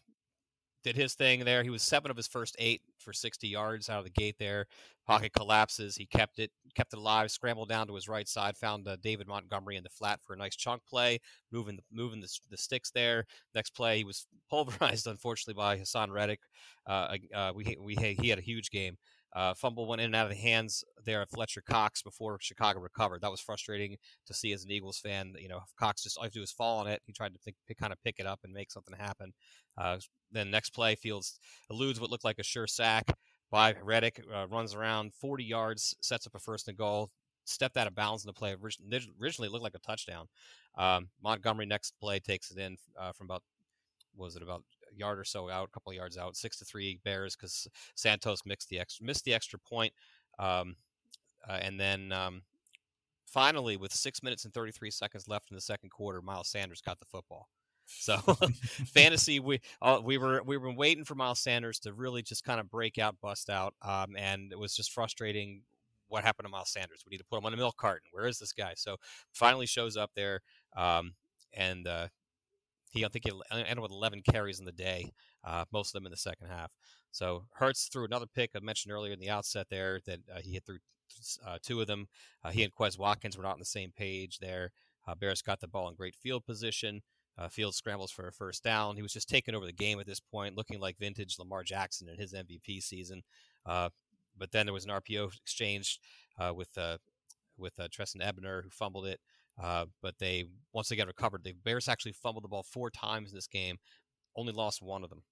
[0.83, 1.63] did his thing there.
[1.63, 4.67] He was seven of his first eight for 60 yards out of the gate there.
[5.07, 5.95] Pocket collapses.
[5.95, 7.31] He kept it, kept it alive.
[7.31, 8.55] Scrambled down to his right side.
[8.57, 11.19] Found uh, David Montgomery in the flat for a nice chunk play,
[11.51, 13.25] moving the, moving the, the sticks there.
[13.55, 16.39] Next play, he was pulverized, unfortunately, by Haason Reddick.
[16.87, 18.97] Uh, uh, we we he had a huge game.
[19.35, 22.79] Uh, fumble went in and out of the hands there of Fletcher Cox before Chicago
[22.79, 23.21] recovered.
[23.21, 25.33] That was frustrating to see as an Eagles fan.
[25.39, 27.01] You know, Cox just all you have to do is fall on it.
[27.05, 29.33] He tried to think, kind of pick it up and make something happen.
[29.77, 29.97] Uh,
[30.31, 33.05] then next play, Fields eludes what looked like a sure sack
[33.49, 37.09] by Reddick, uh, runs around 40 yards, sets up a first and goal.
[37.45, 38.55] Stepped out of bounds in the play.
[38.55, 40.27] Originally, it looked like a touchdown.
[40.77, 43.43] Um, Montgomery next play takes it in uh, from about
[44.15, 44.63] was it about
[44.95, 48.41] yard or so out, a couple of yards out, six to three Bears because Santos
[48.45, 49.93] missed the extra missed the extra point.
[50.39, 50.75] Um,
[51.47, 52.43] uh, and then um,
[53.25, 56.99] finally, with six minutes and 33 seconds left in the second quarter, Miles Sanders got
[56.99, 57.47] the football.
[57.85, 58.15] So
[58.93, 62.61] fantasy, we uh, we were we were waiting for Miles Sanders to really just kind
[62.61, 65.63] of break out, bust out, um, and it was just frustrating.
[66.07, 67.03] What happened to Miles Sanders?
[67.05, 68.07] We need to put him on a milk carton.
[68.11, 68.71] Where is this guy?
[68.77, 68.95] So
[69.33, 70.39] finally shows up there,
[70.77, 71.15] um,
[71.51, 72.07] and uh,
[72.93, 75.11] he, I think, he ended with 11 carries in the day,
[75.43, 76.71] uh, most of them in the second half.
[77.11, 80.53] So Hurts threw another pick I mentioned earlier in the outset there that uh, he
[80.53, 80.79] hit through
[81.45, 82.07] uh, two of them.
[82.43, 84.71] Uh, he and Quez Watkins were not on the same page there.
[85.07, 87.01] Uh, Bears got the ball in great field position.
[87.37, 88.95] Uh, field scrambles for a first down.
[88.95, 92.07] He was just taking over the game at this point, looking like vintage Lamar Jackson
[92.07, 93.23] in his MVP season.
[93.65, 95.99] but then there was an RPO exchange
[96.53, 96.77] with
[97.57, 99.19] with Trestan Ebner who fumbled it.
[99.61, 103.31] Uh, but they once they got recovered, the Bears actually fumbled the ball four times
[103.31, 103.77] in this game,
[104.35, 105.23] only lost one of them.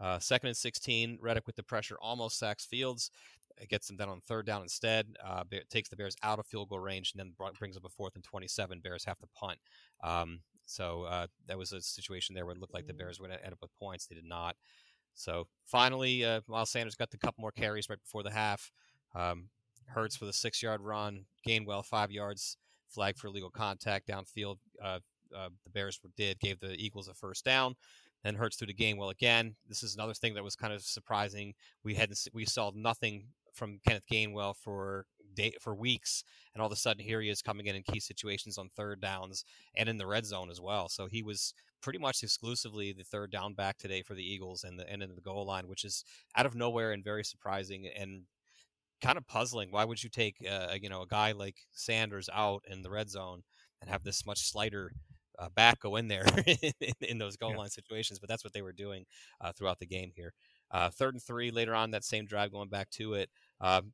[0.00, 3.10] Uh, second and 16, Reddick with the pressure almost sacks Fields.
[3.56, 5.06] It gets them down on third down instead.
[5.24, 8.16] Uh, takes the Bears out of field goal range and then brings up a fourth
[8.16, 8.80] and 27.
[8.80, 9.58] Bears have to punt.
[10.02, 13.30] Um, so uh, that was a situation there where it looked like the Bears would
[13.30, 14.06] end up with points.
[14.06, 14.56] They did not.
[15.14, 18.72] So finally, uh, Miles Sanders got a couple more carries right before the half.
[19.14, 19.50] Um,
[19.86, 21.26] Hurts with a six yard run.
[21.46, 22.56] Gainwell five yards
[22.94, 24.56] flag for illegal contact downfield.
[24.82, 25.00] Uh,
[25.36, 27.74] uh, the Bears did gave the Eagles a first down.
[28.22, 29.56] Then Hurts threw the Gainwell again.
[29.68, 31.54] This is another thing that was kind of surprising.
[31.82, 36.72] We hadn't we saw nothing from Kenneth Gainwell for day, for weeks, and all of
[36.72, 39.44] a sudden here he is coming in in key situations on third downs
[39.76, 40.88] and in the red zone as well.
[40.88, 44.78] So he was pretty much exclusively the third down back today for the Eagles and
[44.78, 46.02] the end of the goal line, which is
[46.34, 47.86] out of nowhere and very surprising.
[47.98, 48.22] And
[49.04, 49.68] kind of puzzling.
[49.70, 53.10] Why would you take uh, you know a guy like Sanders out in the red
[53.10, 53.42] zone
[53.80, 54.92] and have this much slighter
[55.38, 57.58] uh, back go in there in, in, those goal yeah.
[57.58, 58.18] line situations?
[58.18, 59.04] But that's what they were doing
[59.40, 60.32] uh, throughout the game here.
[60.70, 63.30] Uh, third and three later on that same drive, going back to it.
[63.60, 63.92] Um,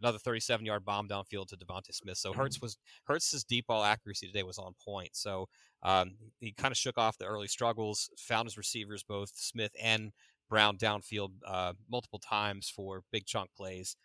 [0.00, 2.18] another 37 yard bomb downfield to DeVonta Smith.
[2.18, 2.66] So Hurts mm-hmm.
[2.66, 5.10] was Hurts's deep ball accuracy today was on point.
[5.12, 5.48] So
[5.82, 10.12] um, he kind of shook off the early struggles, found his receivers both Smith and
[10.48, 13.96] Brown downfield uh, multiple times for big chunk plays.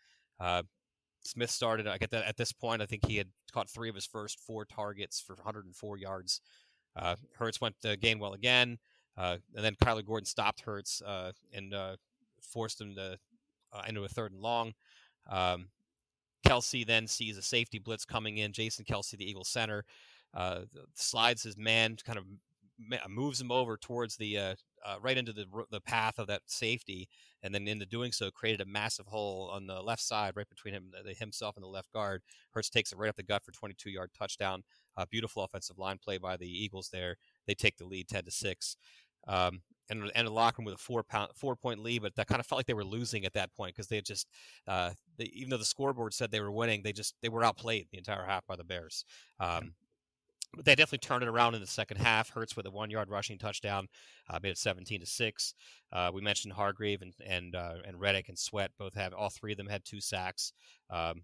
[0.41, 0.63] Uh,
[1.23, 1.88] Smith started.
[1.88, 2.82] I get that at this point.
[2.82, 6.41] I think he had caught three of his first four targets for 104 yards.
[6.95, 8.80] Uh, Hurts went to Gainwell again,
[9.17, 11.95] uh, and then Kyler Gordon stopped Hurts uh, and uh,
[12.41, 13.17] forced him to
[13.71, 14.73] uh, into a third and long.
[15.30, 15.67] Um,
[16.45, 18.51] Kelce then sees a safety blitz coming in.
[18.51, 19.86] Jason Kelce, the Eagle center,
[20.95, 22.25] slides his man, kind of
[23.10, 24.56] moves him over towards the
[25.02, 27.08] right into the the path of that safety,
[27.44, 30.74] and then into doing so created a massive hole on the left side right between
[30.74, 32.22] him the, himself and the left guard.
[32.52, 34.63] Hurts takes it right up the gut for 22 yard touchdown.
[34.98, 37.15] Uh, beautiful offensive line play by the Eagles there.
[37.48, 38.76] They take the lead 10 to 6
[39.28, 42.28] um, and and the locker room with a four pound four point lead, but that
[42.28, 44.28] kind of felt like they were losing at that point because they had just
[44.67, 47.88] uh, they, even though the scoreboard said they were winning, they just they were outplayed
[47.91, 49.04] the entire half by the Bears.
[49.39, 49.74] Um,
[50.58, 52.30] they definitely turned it around in the second half.
[52.30, 53.88] Hurts with a one-yard rushing touchdown,
[54.30, 55.54] uh, made it 17 to six.
[55.94, 59.54] Uh, we mentioned Hargrave and and uh, and Reddick and Sweat both have all three
[59.54, 60.54] of them had two sacks.
[60.90, 61.22] Um,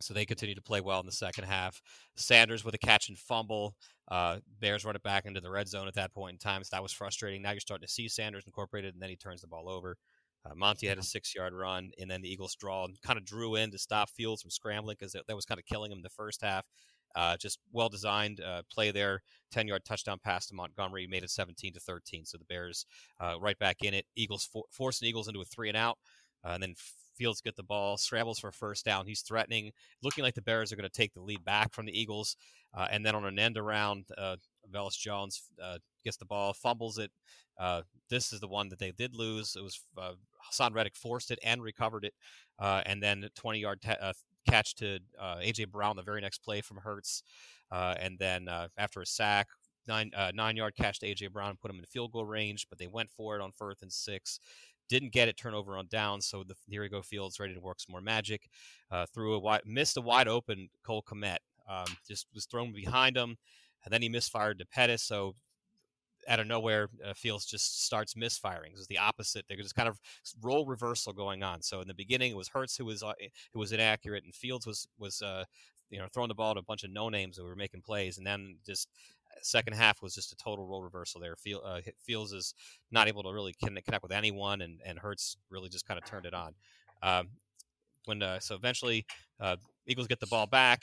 [0.00, 1.80] so they continue to play well in the second half.
[2.16, 3.74] Sanders with a catch and fumble.
[4.08, 6.62] Uh, Bears run it back into the red zone at that point in time.
[6.62, 7.42] So that was frustrating.
[7.42, 9.96] Now you're starting to see Sanders incorporated, and then he turns the ball over.
[10.44, 13.24] Uh, Monty had a six yard run, and then the Eagles draw and kind of
[13.24, 16.02] drew in to stop Fields from scrambling because that, that was kind of killing him
[16.02, 16.66] the first half.
[17.16, 19.22] Uh, just well designed uh, play there.
[19.50, 22.26] 10 yard touchdown pass to Montgomery made it 17 to 13.
[22.26, 22.84] So the Bears
[23.20, 24.04] uh, right back in it.
[24.14, 25.98] Eagles for- forcing Eagles into a three and out.
[26.44, 26.74] Uh, and then
[27.16, 29.06] Fields get the ball, scrambles for a first down.
[29.06, 31.98] He's threatening, looking like the Bears are going to take the lead back from the
[31.98, 32.36] Eagles.
[32.74, 34.36] Uh, and then on an end around, uh,
[34.70, 37.10] Velus Jones uh, gets the ball, fumbles it.
[38.10, 39.56] This is the one that they did lose.
[39.56, 42.12] It was Haason Reddick forced it and recovered it.
[42.60, 43.80] And then 20 yard
[44.46, 47.22] catch to uh, AJ Brown the very next play from Hurts,
[47.70, 49.48] uh, and then uh, after a sack,
[49.86, 52.78] nine uh, nine yard catch to AJ Brown put him in field goal range, but
[52.78, 54.40] they went for it on fourth and six.
[54.88, 57.80] Didn't get it turnover on down, so the here we go Fields ready to work
[57.80, 58.48] some more magic.
[58.90, 61.38] Uh, threw a wide, missed a wide open Cole Kmet.
[61.68, 63.36] Um, just was thrown behind him,
[63.84, 65.02] and then he misfired to Pettis.
[65.02, 65.34] So
[66.28, 68.72] out of nowhere, uh, Fields just starts misfiring.
[68.72, 69.44] It was the opposite.
[69.48, 70.00] There's just kind of
[70.42, 71.62] role reversal going on.
[71.62, 73.12] So in the beginning, it was Hurts who was uh,
[73.52, 75.44] who was inaccurate, and Fields was was uh,
[75.90, 78.18] you know throwing the ball to a bunch of no names that were making plays,
[78.18, 78.88] and then just
[79.30, 81.36] uh, second half was just a total role reversal there.
[81.64, 82.54] uh, Fields is
[82.90, 86.26] not able to really connect with anyone, and and Hurts really just kind of turned
[86.26, 86.54] it on.
[87.02, 87.28] Um,
[88.06, 89.04] when uh, so eventually
[89.40, 89.56] uh,
[89.86, 90.82] Eagles get the ball back.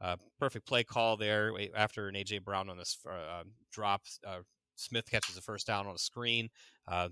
[0.00, 4.02] Uh, perfect play call there after an AJ Brown on this uh, drop.
[4.76, 6.48] Uh, Smith catches the first down on a screen,
[6.88, 7.08] uh,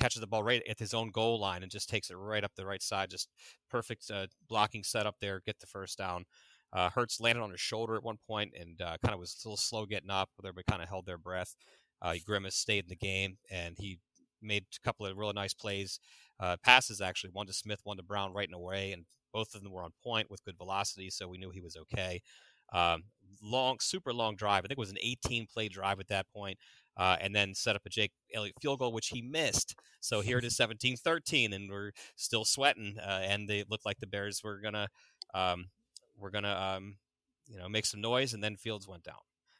[0.00, 2.52] catches the ball right at his own goal line, and just takes it right up
[2.56, 3.10] the right side.
[3.10, 3.28] Just
[3.70, 4.10] perfect
[4.48, 5.40] blocking setup there.
[5.44, 6.24] Get the first down.
[6.72, 9.48] Uh, Hurts landed on his shoulder at one point and uh, kind of was a
[9.48, 10.28] little slow getting up.
[10.36, 11.56] But everybody kind of held their breath.
[12.02, 13.98] Uh, Grimace stayed in the game and he
[14.42, 15.98] made a couple of really nice plays.
[16.38, 19.62] Uh, passes actually, one to Smith, one to Brown right in way, and both of
[19.62, 22.22] them were on point with good velocity, so we knew he was okay.
[22.72, 23.04] Um,
[23.42, 24.64] long, super long drive.
[24.64, 26.58] I think it was an 18 play drive at that point.
[26.98, 29.76] Uh, and then set up a Jake Elliott field goal, which he missed.
[30.00, 32.96] So here it is 17 13, and we're still sweating.
[32.98, 34.88] Uh, and they looked like the Bears were going to
[35.34, 35.66] um,
[36.18, 36.96] we're gonna um,
[37.48, 39.16] you know make some noise, and then Fields went down.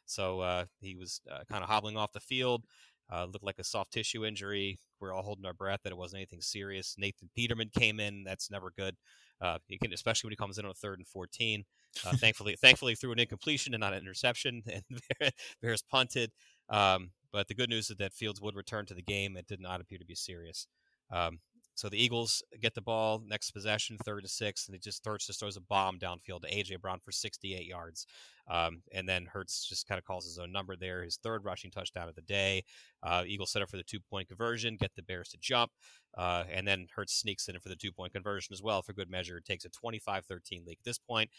[0.06, 2.64] So uh, he was uh, kind of hobbling off the field.
[3.10, 4.78] Uh, looked like a soft tissue injury.
[5.00, 6.94] We're all holding our breath that it wasn't anything serious.
[6.98, 8.24] Nathan Peterman came in.
[8.24, 8.96] That's never good.
[9.40, 11.64] Uh, you can, especially when he comes in on a third and fourteen.
[12.04, 15.32] Uh, thankfully, thankfully threw an incompletion and not an interception, and
[15.62, 16.32] Bears punted.
[16.68, 19.36] Um, but the good news is that Fields would return to the game.
[19.36, 20.66] It did not appear to be serious.
[21.10, 21.40] Um,
[21.78, 25.28] so the Eagles get the ball next possession, third to six, and he just Hurts
[25.28, 28.04] just throws a bomb downfield to AJ Brown for 68 yards,
[28.50, 31.70] um, and then Hurts just kind of calls his own number there, his third rushing
[31.70, 32.64] touchdown of the day.
[33.00, 35.70] Uh, Eagles set up for the two point conversion, get the Bears to jump,
[36.16, 39.08] uh, and then Hurts sneaks in for the two point conversion as well for good
[39.08, 39.38] measure.
[39.38, 40.78] It takes a 25-13 lead.
[40.80, 41.30] At this point,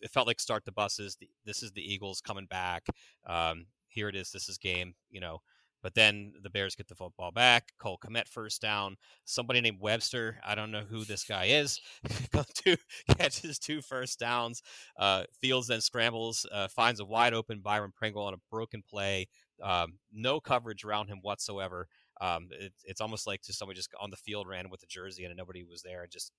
[0.00, 1.16] it felt like start the buses.
[1.44, 2.82] This is the Eagles coming back.
[3.24, 4.30] Um, here it is.
[4.30, 4.94] This is game.
[5.10, 5.40] You know.
[5.84, 7.74] But then the Bears get the football back.
[7.78, 8.96] Cole Kmet first down.
[9.26, 11.78] Somebody named Webster, I don't know who this guy is,
[12.54, 12.76] two,
[13.18, 14.62] catches two first downs.
[14.98, 19.28] Uh, Fields then scrambles, uh, finds a wide open Byron Pringle on a broken play.
[19.62, 21.86] Um, no coverage around him whatsoever.
[22.20, 25.24] Um, it, it's almost like just somebody just on the field ran with a jersey
[25.24, 26.32] and nobody was there and just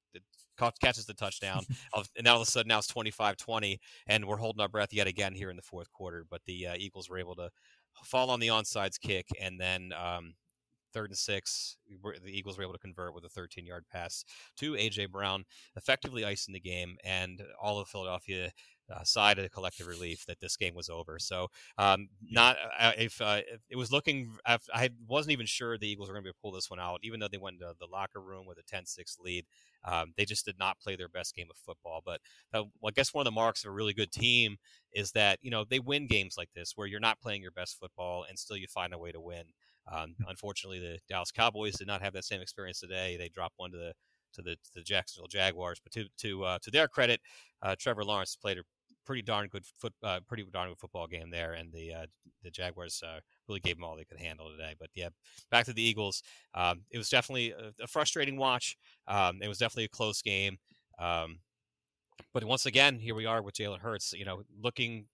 [0.57, 1.65] caught, catches the touchdown.
[1.95, 5.07] and now all of a sudden now it's 25-20 and we're holding our breath yet
[5.07, 6.25] again here in the fourth quarter.
[6.29, 7.49] But the uh, Eagles were able to
[8.03, 10.35] fall on the onside kick, and then um,
[10.93, 11.77] third and six,
[12.23, 14.23] the Eagles were able to convert with a 13 yard pass
[14.57, 15.43] to AJ Brown,
[15.75, 18.51] effectively icing the game, and all of Philadelphia.
[18.93, 21.17] Uh, side of the collective relief that this game was over.
[21.17, 21.47] So,
[21.79, 26.07] um, not uh, if, uh, if, it was looking, I wasn't even sure the Eagles
[26.07, 27.73] were going to be able to pull this one out, even though they went into
[27.79, 29.45] the locker room with a 10-6 lead.
[29.83, 32.01] Um, they just did not play their best game of football.
[32.05, 32.21] But
[32.53, 34.57] uh, well, I guess one of the marks of a really good team
[34.93, 37.79] is that you know they win games like this where you're not playing your best
[37.79, 39.45] football and still you find a way to win.
[39.91, 43.17] Um, unfortunately, the Dallas Cowboys did not have that same experience today.
[43.17, 43.93] They dropped one to the
[44.33, 45.79] to the, to the Jacksonville Jaguars.
[45.83, 47.21] But to to uh, to their credit,
[47.61, 48.63] uh, Trevor Lawrence played a
[49.05, 52.05] pretty darn good foot, uh, pretty darn good football game there, and the uh,
[52.43, 54.73] the Jaguars uh, really gave them all they could handle today.
[54.79, 55.09] But yeah,
[55.51, 56.23] back to the Eagles.
[56.53, 58.77] Um, it was definitely a, frustrating watch.
[59.07, 60.57] Um, it was definitely a close game.
[60.99, 61.39] Um,
[62.33, 64.13] but once again, here we are with Jalen Hurts.
[64.13, 65.07] You know, looking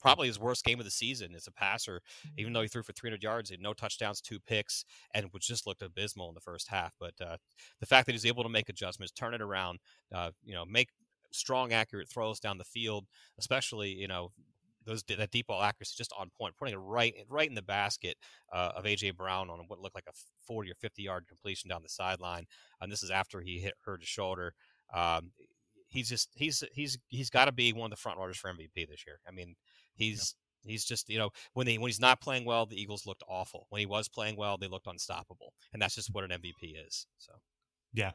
[0.00, 2.00] probably his worst game of the season as a passer,
[2.36, 4.84] even though he threw for 300 yards, and no touchdowns, two picks,
[5.14, 6.92] and which just looked abysmal in the first half.
[7.00, 7.36] But uh,
[7.80, 9.78] the fact that he's able to make adjustments, turn it around,
[10.14, 10.90] uh, you know, make
[11.36, 13.06] strong, accurate throws down the field,
[13.38, 14.32] especially you know
[14.86, 18.16] those that deep ball accuracy just on point, putting it right right in the basket
[18.52, 20.12] uh, of AJ Brown on what looked like a
[20.46, 22.46] 40 or 50 yard completion down the sideline.
[22.80, 24.54] And this is after he hit hurt his shoulder.
[24.94, 25.32] Um,
[25.88, 28.88] he's just he's he's he's got to be one of the front runners for MVP
[28.88, 29.18] this year.
[29.28, 29.56] I mean,
[29.94, 30.72] he's yeah.
[30.72, 33.66] he's just you know when he when he's not playing well, the Eagles looked awful.
[33.70, 37.06] When he was playing well, they looked unstoppable, and that's just what an MVP is.
[37.18, 37.32] So.
[37.96, 38.12] Yeah.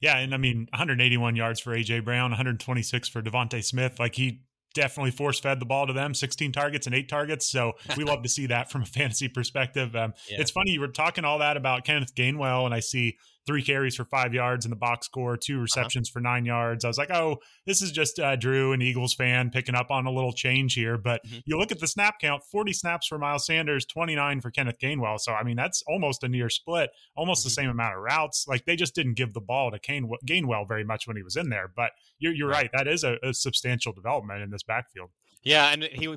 [0.00, 0.18] Yeah.
[0.18, 3.98] And I mean, 181 yards for AJ Brown, 126 for DeVonta Smith.
[3.98, 4.42] Like he
[4.74, 7.50] definitely force fed the ball to them 16 targets and eight targets.
[7.50, 9.94] So we love to see that from a fantasy perspective.
[9.96, 10.40] Um, yeah.
[10.40, 13.16] It's funny, you were talking all that about Kenneth Gainwell, and I see
[13.46, 15.62] three carries for five yards in the box score, two uh-huh.
[15.62, 16.12] receptions uh-huh.
[16.12, 16.84] for nine yards.
[16.84, 20.06] I was like, oh, this is just uh, Drew, an Eagles fan, picking up on
[20.06, 20.98] a little change here.
[20.98, 21.38] But mm-hmm.
[21.44, 25.18] you look at the snap count 40 snaps for Miles Sanders, 29 for Kenneth Gainwell.
[25.18, 27.46] So, I mean, that's almost a near split, almost mm-hmm.
[27.46, 28.46] the same amount of routes.
[28.48, 31.36] Like they just didn't give the ball to Kane, Gainwell very much when he was
[31.36, 31.70] in there.
[31.74, 32.70] But you're, you're right.
[32.72, 32.84] right.
[32.84, 35.10] That is a, a substantial development in this backfield.
[35.44, 36.14] Yeah, and he uh,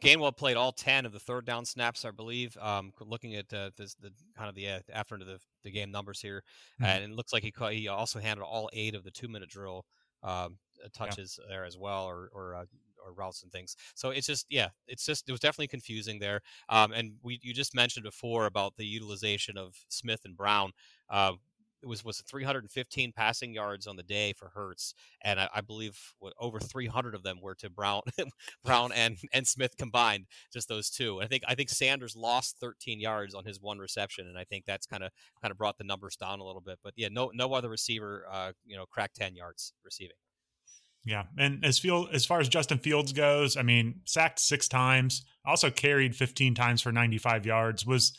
[0.00, 2.56] Gainwell played all ten of the third down snaps, I believe.
[2.60, 6.20] Um, looking at uh, this, the kind of the uh, after the, the game numbers
[6.20, 6.42] here,
[6.80, 6.84] mm-hmm.
[6.84, 9.84] and it looks like he he also handled all eight of the two minute drill
[10.22, 11.54] um, uh, touches yeah.
[11.54, 12.64] there as well, or or uh,
[13.04, 13.76] or routes and things.
[13.94, 16.40] So it's just yeah, it's just it was definitely confusing there.
[16.68, 20.72] Um, and we you just mentioned before about the utilization of Smith and Brown.
[21.10, 21.32] Uh,
[21.82, 25.98] it was was 315 passing yards on the day for Hurts, and I, I believe
[26.18, 28.02] what, over 300 of them were to Brown,
[28.64, 31.20] Brown and and Smith combined, just those two.
[31.20, 34.64] I think I think Sanders lost 13 yards on his one reception, and I think
[34.64, 35.10] that's kind of
[35.40, 36.78] kind of brought the numbers down a little bit.
[36.82, 40.16] But yeah, no no other receiver, uh, you know, cracked 10 yards receiving.
[41.04, 45.24] Yeah, and as field as far as Justin Fields goes, I mean, sacked six times,
[45.44, 47.84] also carried 15 times for 95 yards.
[47.84, 48.16] Was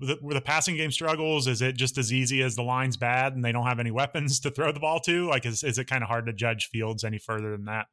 [0.00, 1.46] the, were the passing game struggles?
[1.46, 4.40] Is it just as easy as the line's bad and they don't have any weapons
[4.40, 5.26] to throw the ball to?
[5.26, 7.86] Like, is is it kind of hard to judge Fields any further than that?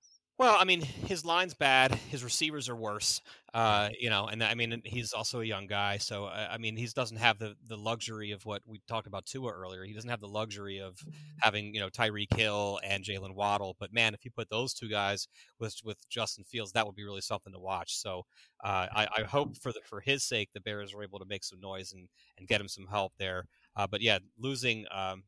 [0.43, 1.93] Well, I mean, his line's bad.
[1.93, 3.21] His receivers are worse.
[3.53, 6.75] Uh, you know, and I mean, he's also a young guy, so uh, I mean,
[6.75, 9.85] he doesn't have the the luxury of what we talked about Tua earlier.
[9.85, 10.99] He doesn't have the luxury of
[11.39, 13.77] having you know Tyreek Hill and Jaylen Waddle.
[13.79, 15.29] But man, if you put those two guys
[15.61, 17.95] with with Justin Fields, that would be really something to watch.
[17.95, 18.25] So
[18.65, 21.45] uh, I, I, hope for the, for his sake, the Bears are able to make
[21.45, 23.45] some noise and and get him some help there.
[23.77, 24.87] Uh, but yeah, losing.
[24.91, 25.23] Um,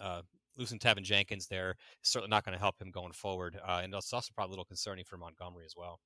[0.00, 0.22] uh,
[0.56, 3.58] losing Teven Jenkins there is certainly not going to help him going forward.
[3.66, 6.00] Uh, and it's also probably a little concerning for Montgomery as well.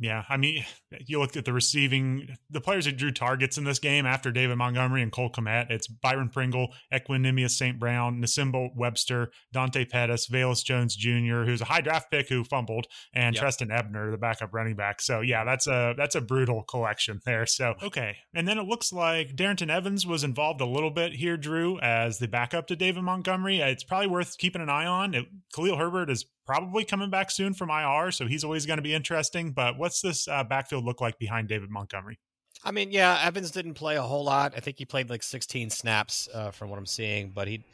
[0.00, 0.64] Yeah, I mean,
[1.06, 4.56] you looked at the receiving, the players that drew targets in this game after David
[4.56, 5.70] Montgomery and Cole Kmet.
[5.70, 7.78] It's Byron Pringle, Equanimeous St.
[7.78, 12.86] Brown, Nsimba Webster, Dante Pettis, Velus Jones Jr., who's a high draft pick who fumbled,
[13.14, 13.42] and yep.
[13.42, 15.02] Trestan Ebner, the backup running back.
[15.02, 17.46] So yeah, that's a that's a brutal collection there.
[17.46, 21.36] So okay, and then it looks like Darrynton Evans was involved a little bit here,
[21.36, 23.60] Drew, as the backup to David Montgomery.
[23.60, 25.14] It's probably worth keeping an eye on.
[25.14, 28.82] It, Khalil Herbert is probably coming back soon from IR, so he's always going to
[28.82, 29.52] be interesting.
[29.52, 32.18] But what's this uh, backfield look like behind David Montgomery?
[32.64, 34.54] I mean, yeah, Evans didn't play a whole lot.
[34.56, 37.64] I think he played like 16 snaps uh, from what I'm seeing, but he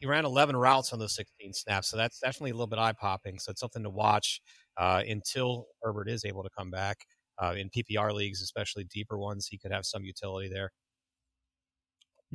[0.00, 2.92] he ran 11 routes on those 16 snaps, so that's definitely a little bit eye
[2.92, 3.38] popping.
[3.38, 4.40] So it's something to watch
[4.76, 6.98] uh, until Herbert is able to come back
[7.40, 9.46] uh, in PPR leagues, especially deeper ones.
[9.46, 10.72] He could have some utility there.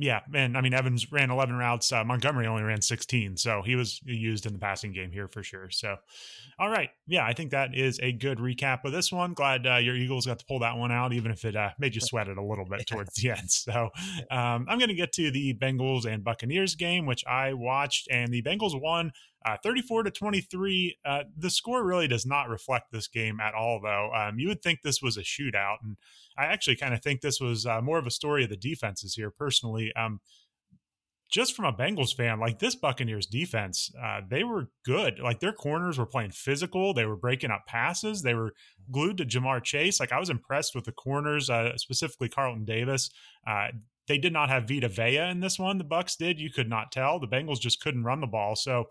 [0.02, 1.92] Yeah, and I mean Evans ran 11 routes.
[1.92, 5.42] Uh, Montgomery only ran 16, so he was used in the passing game here for
[5.42, 5.68] sure.
[5.68, 5.96] So,
[6.58, 9.34] all right, yeah, I think that is a good recap of this one.
[9.34, 11.94] Glad uh, your Eagles got to pull that one out, even if it uh, made
[11.94, 13.50] you sweat it a little bit towards the end.
[13.50, 13.90] So,
[14.30, 18.32] um, I'm going to get to the Bengals and Buccaneers game, which I watched, and
[18.32, 19.12] the Bengals won
[19.46, 20.98] uh, 34 to 23.
[21.04, 24.10] Uh, the score really does not reflect this game at all, though.
[24.14, 25.96] Um, you would think this was a shootout, and
[26.36, 29.14] I actually kind of think this was uh, more of a story of the defenses
[29.14, 29.92] here, personally.
[29.96, 30.20] Um,
[31.30, 35.20] just from a Bengals fan, like this Buccaneers defense, uh, they were good.
[35.20, 36.92] Like their corners were playing physical.
[36.92, 38.22] They were breaking up passes.
[38.22, 38.52] They were
[38.90, 40.00] glued to Ja'Marr Chase.
[40.00, 43.10] Like I was impressed with the corners, uh, specifically Carlton Davis.
[43.46, 43.68] Uh,
[44.08, 45.78] they did not have Vita Vea in this one.
[45.78, 46.40] The Bucks did.
[46.40, 47.20] You could not tell.
[47.20, 48.56] The Bengals just couldn't run the ball.
[48.56, 48.86] So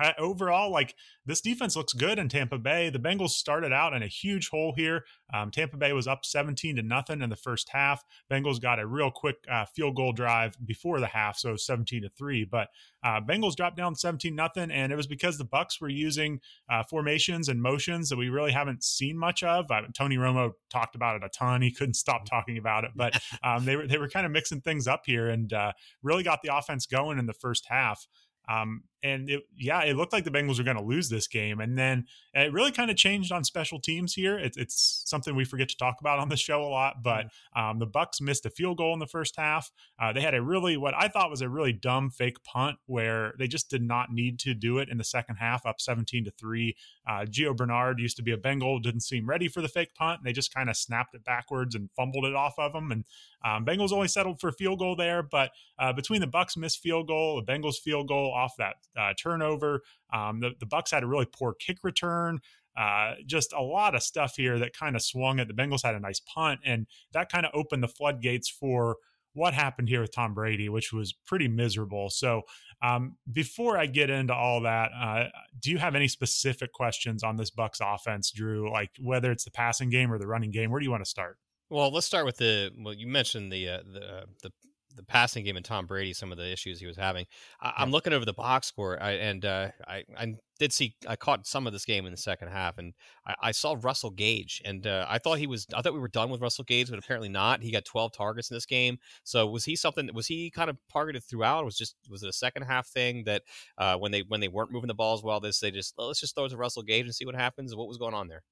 [0.00, 0.94] uh, overall, like
[1.26, 2.90] this defense looks good in Tampa Bay.
[2.90, 5.04] The Bengals started out in a huge hole here.
[5.32, 8.04] Um, Tampa Bay was up 17 to nothing in the first half.
[8.30, 12.08] Bengals got a real quick uh, field goal drive before the half, so 17 to
[12.08, 12.44] three.
[12.44, 12.68] But
[13.04, 16.82] uh, Bengals dropped down 17 nothing, and it was because the Bucks were using uh,
[16.82, 19.70] formations and motions that we really haven't seen much of.
[19.70, 21.62] Uh, Tony Romo talked about it a ton.
[21.62, 24.60] He couldn't stop talking about it, but um, they were they were kind of mixing
[24.60, 25.72] things up here and uh,
[26.02, 28.06] really got the offense going in the first half.
[28.48, 31.60] Um, and it, yeah, it looked like the Bengals were going to lose this game,
[31.60, 34.38] and then it really kind of changed on special teams here.
[34.38, 37.26] It, it's something we forget to talk about on the show a lot, but
[37.56, 39.70] um, the Bucks missed a field goal in the first half.
[39.98, 43.32] Uh, they had a really what I thought was a really dumb fake punt where
[43.38, 46.30] they just did not need to do it in the second half, up seventeen to
[46.32, 46.76] three.
[47.08, 50.20] Uh, Gio Bernard used to be a Bengal, didn't seem ready for the fake punt.
[50.20, 53.04] And they just kind of snapped it backwards and fumbled it off of them, and
[53.44, 55.22] um, Bengals only settled for field goal there.
[55.22, 59.12] But uh, between the Bucks missed field goal, the Bengals field goal off that uh,
[59.20, 59.82] turnover.
[60.12, 62.40] Um, the, the Bucks had a really poor kick return.
[62.76, 65.48] Uh, just a lot of stuff here that kind of swung it.
[65.48, 68.96] The Bengals had a nice punt, and that kind of opened the floodgates for
[69.32, 72.10] what happened here with Tom Brady, which was pretty miserable.
[72.10, 72.42] So,
[72.82, 75.24] um, before I get into all that, uh,
[75.60, 78.72] do you have any specific questions on this Bucks offense, Drew?
[78.72, 80.70] Like whether it's the passing game or the running game?
[80.70, 81.38] Where do you want to start?
[81.70, 82.72] Well, let's start with the.
[82.76, 84.50] Well, you mentioned the uh, the uh, the
[84.96, 87.26] the passing game and Tom Brady, some of the issues he was having.
[87.60, 91.14] I, am looking over the box score, I, and uh, I, I did see I
[91.14, 92.92] caught some of this game in the second half, and
[93.24, 96.08] I, I saw Russell Gage, and uh, I thought he was I thought we were
[96.08, 97.62] done with Russell Gage, but apparently not.
[97.62, 98.98] He got 12 targets in this game.
[99.22, 100.10] So was he something?
[100.12, 101.64] Was he kind of targeted throughout?
[101.64, 103.42] was just was it a second half thing that
[103.78, 106.20] uh, when they when they weren't moving the ball as well, this they just let's
[106.20, 107.76] just throw it to Russell Gage and see what happens.
[107.76, 108.42] What was going on there?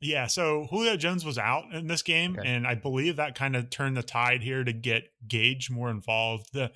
[0.00, 2.46] Yeah, so Julio Jones was out in this game, Okay.
[2.48, 6.52] and I believe that kind of turned the tide here to get Gage more involved.
[6.52, 6.70] The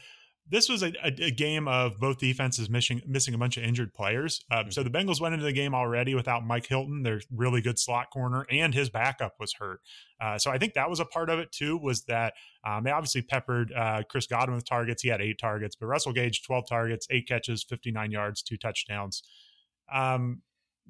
[0.48, 3.94] this was a, a, a game of both defenses missing missing a bunch of injured
[3.94, 4.44] players.
[4.50, 7.78] Uh, So the Bengals went into the game already without Mike Hilton, their really good
[7.78, 9.80] slot corner, and his backup was hurt.
[10.20, 11.78] Uh, so I think that was a part of it too.
[11.78, 12.32] Was that
[12.66, 15.02] um, they obviously peppered uh, Chris Godwin with targets.
[15.02, 18.56] He had eight targets, but Russell Gage twelve targets, eight catches, fifty nine yards, two
[18.56, 19.22] touchdowns.
[19.92, 20.42] Um,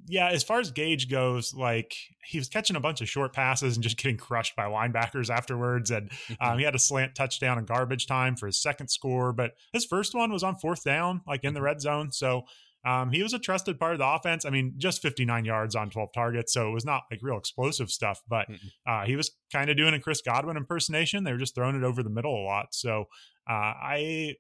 [0.07, 1.95] yeah, as far as Gage goes, like
[2.25, 5.91] he was catching a bunch of short passes and just getting crushed by linebackers afterwards.
[5.91, 9.53] And um, he had a slant touchdown in garbage time for his second score, but
[9.73, 12.13] his first one was on fourth down, like in the red zone.
[12.13, 12.45] So
[12.85, 14.45] um, he was a trusted part of the offense.
[14.45, 17.91] I mean, just 59 yards on 12 targets, so it was not like real explosive
[17.91, 18.47] stuff, but
[18.87, 21.25] uh, he was kind of doing a Chris Godwin impersonation.
[21.25, 22.69] They were just throwing it over the middle a lot.
[22.73, 23.05] So
[23.49, 24.35] uh, I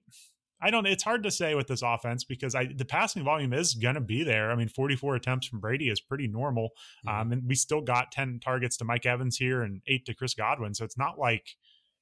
[0.62, 0.86] I don't.
[0.86, 4.00] It's hard to say with this offense because I the passing volume is going to
[4.00, 4.50] be there.
[4.50, 6.70] I mean, 44 attempts from Brady is pretty normal,
[7.06, 10.34] um, and we still got 10 targets to Mike Evans here and eight to Chris
[10.34, 10.74] Godwin.
[10.74, 11.56] So it's not like,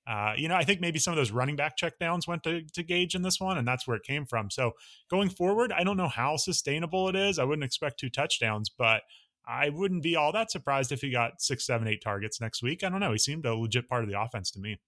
[0.09, 2.83] uh, you know, I think maybe some of those running back checkdowns went to, to
[2.83, 4.51] Gage in this one, and that's where it came from.
[4.51, 4.73] So
[5.11, 7.39] going forward, I don't know how sustainable it is.
[7.39, 9.03] I wouldn't expect two touchdowns, but
[9.47, 12.85] I wouldn't be all that surprised if he got six, seven, eight targets next week.
[12.85, 13.13] I don't know.
[13.13, 14.79] He seemed a legit part of the offense to me.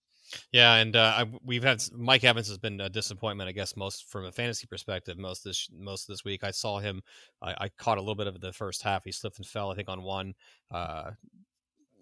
[0.52, 4.08] Yeah, and uh, I, we've had Mike Evans has been a disappointment, I guess, most
[4.08, 5.18] from a fantasy perspective.
[5.18, 7.02] Most this most this week, I saw him.
[7.42, 9.04] I, I caught a little bit of the first half.
[9.04, 10.34] He slipped and fell, I think, on one
[10.70, 11.12] uh,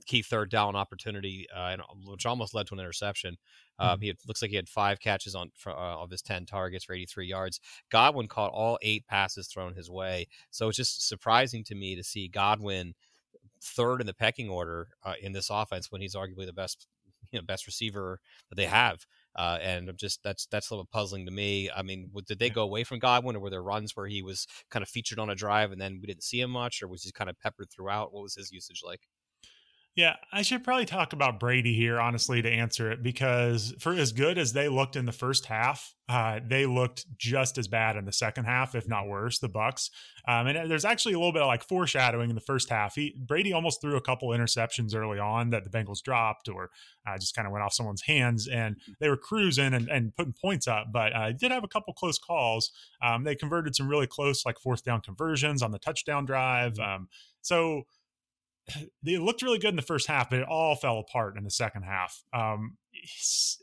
[0.06, 1.76] key third down opportunity, uh,
[2.06, 3.36] which almost led to an interception.
[3.78, 4.02] Um, mm-hmm.
[4.02, 6.84] He had, looks like he had five catches on for, uh, of his ten targets
[6.84, 7.60] for 83 yards.
[7.90, 12.02] Godwin caught all eight passes thrown his way, so it's just surprising to me to
[12.02, 12.94] see Godwin
[13.60, 16.86] third in the pecking order uh, in this offense when he's arguably the best
[17.32, 19.06] you know best receiver that they have.
[19.36, 21.70] Uh, and I'm just that's that's a little puzzling to me.
[21.74, 24.46] I mean, did they go away from Godwin, or were there runs where he was
[24.70, 27.04] kind of featured on a drive and then we didn't see him much, or was
[27.04, 28.12] he kind of peppered throughout?
[28.12, 29.02] What was his usage like?
[29.98, 34.12] Yeah, I should probably talk about Brady here, honestly, to answer it, because for as
[34.12, 38.04] good as they looked in the first half, uh, they looked just as bad in
[38.04, 39.40] the second half, if not worse.
[39.40, 39.90] The Bucks,
[40.28, 42.94] um, and there's actually a little bit of like foreshadowing in the first half.
[42.94, 46.70] He Brady almost threw a couple interceptions early on that the Bengals dropped, or
[47.04, 50.32] uh, just kind of went off someone's hands, and they were cruising and, and putting
[50.32, 50.92] points up.
[50.92, 52.70] But uh, did have a couple close calls.
[53.02, 56.78] Um, they converted some really close, like fourth down conversions on the touchdown drive.
[56.78, 57.08] Um,
[57.42, 57.82] so
[59.04, 61.50] it looked really good in the first half, but it all fell apart in the
[61.50, 62.22] second half.
[62.32, 62.76] Um,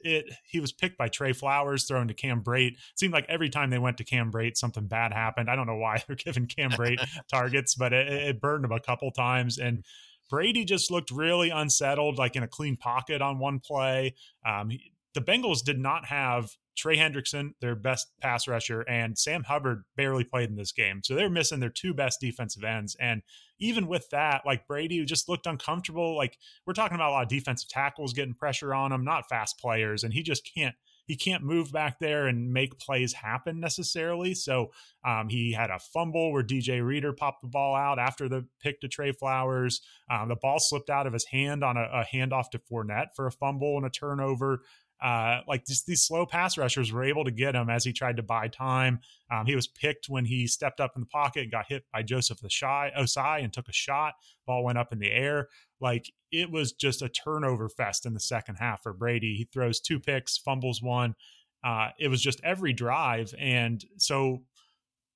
[0.03, 2.73] it he was picked by Trey Flowers, thrown to Cam Brate.
[2.73, 5.49] It seemed like every time they went to Cam Brate, something bad happened.
[5.49, 8.79] I don't know why they're giving Cam Brate targets, but it, it burned him a
[8.79, 9.57] couple times.
[9.57, 9.83] And
[10.29, 14.15] Brady just looked really unsettled, like in a clean pocket on one play.
[14.45, 19.43] Um, he, the Bengals did not have Trey Hendrickson, their best pass rusher, and Sam
[19.43, 21.01] Hubbard barely played in this game.
[21.03, 22.95] So they're missing their two best defensive ends.
[22.99, 23.21] And
[23.59, 26.15] even with that, like Brady who just looked uncomfortable.
[26.15, 29.57] Like we're talking about a lot of defensive tackles getting pressure on him, not fast
[29.59, 30.75] players, and he just can't
[31.07, 34.33] he can't move back there and make plays happen necessarily.
[34.33, 34.71] So
[35.05, 38.81] um, he had a fumble where DJ Reader popped the ball out after the pick
[38.81, 39.81] to Trey Flowers.
[40.09, 43.27] Um, the ball slipped out of his hand on a, a handoff to Fournette for
[43.27, 44.61] a fumble and a turnover
[45.01, 48.17] uh, like just these slow pass rushers were able to get him as he tried
[48.17, 48.99] to buy time.
[49.31, 52.01] Um, he was picked when he stepped up in the pocket and got hit by
[52.01, 54.13] Joseph Ossai, Ossai and took a shot.
[54.47, 55.49] Ball went up in the air.
[55.81, 59.35] Like it was just a turnover fest in the second half for Brady.
[59.35, 61.15] He throws two picks, fumbles one.
[61.63, 63.33] Uh, it was just every drive.
[63.39, 64.43] And so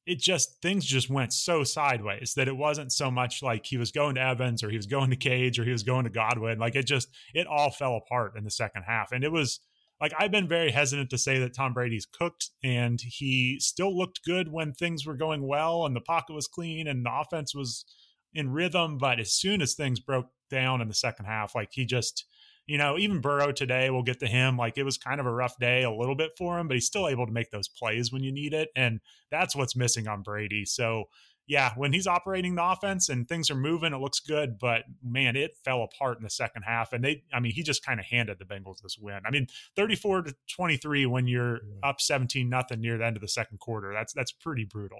[0.05, 3.91] it just things just went so sideways that it wasn't so much like he was
[3.91, 6.57] going to Evans or he was going to Gage or he was going to Godwin.
[6.57, 9.11] Like it just it all fell apart in the second half.
[9.11, 9.59] And it was
[10.01, 14.23] like I've been very hesitant to say that Tom Brady's cooked and he still looked
[14.23, 17.85] good when things were going well and the pocket was clean and the offense was
[18.33, 18.97] in rhythm.
[18.97, 22.25] But as soon as things broke down in the second half, like he just,
[22.65, 24.57] you know, even Burrow today, we'll get to him.
[24.57, 26.85] Like it was kind of a rough day a little bit for him, but he's
[26.85, 28.69] still able to make those plays when you need it.
[28.75, 30.65] And that's what's missing on Brady.
[30.65, 31.05] So,
[31.49, 34.59] yeah, when he's operating the offense and things are moving, it looks good.
[34.59, 36.93] But man, it fell apart in the second half.
[36.93, 39.21] And they, I mean, he just kind of handed the Bengals this win.
[39.25, 43.27] I mean, 34 to 23 when you're up 17 nothing near the end of the
[43.27, 43.91] second quarter.
[43.91, 44.99] That's that's pretty brutal.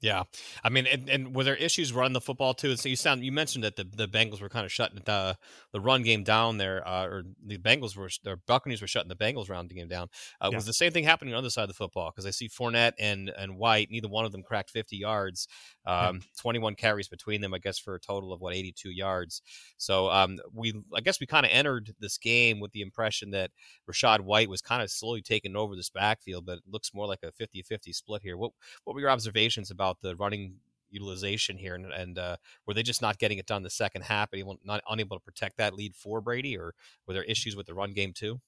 [0.00, 0.24] Yeah,
[0.62, 2.76] I mean, and, and were there issues running the football too?
[2.76, 5.38] So you sound you mentioned that the, the Bengals were kind of shutting the
[5.72, 9.16] the run game down there, uh, or the Bengals were the Buccaneers were shutting the
[9.16, 10.08] Bengals run game down.
[10.38, 10.56] Uh, yeah.
[10.56, 12.10] Was the same thing happening on the other side of the football?
[12.10, 15.48] Because I see Fournette and and White, neither one of them cracked fifty yards.
[15.86, 16.22] Um, yeah.
[16.38, 19.40] Twenty one carries between them, I guess, for a total of what eighty two yards.
[19.78, 23.50] So um, we, I guess, we kind of entered this game with the impression that
[23.90, 27.20] Rachaad White was kind of slowly taking over this backfield, but it looks more like
[27.22, 28.36] a 50-50 split here.
[28.36, 28.52] What
[28.84, 29.85] what were your observations about?
[29.86, 30.56] About the running
[30.90, 34.32] utilization here, and, and uh, were they just not getting it done the second half,
[34.32, 36.74] and not unable to protect that lead for Brady, or
[37.06, 38.40] were there issues with the run game too?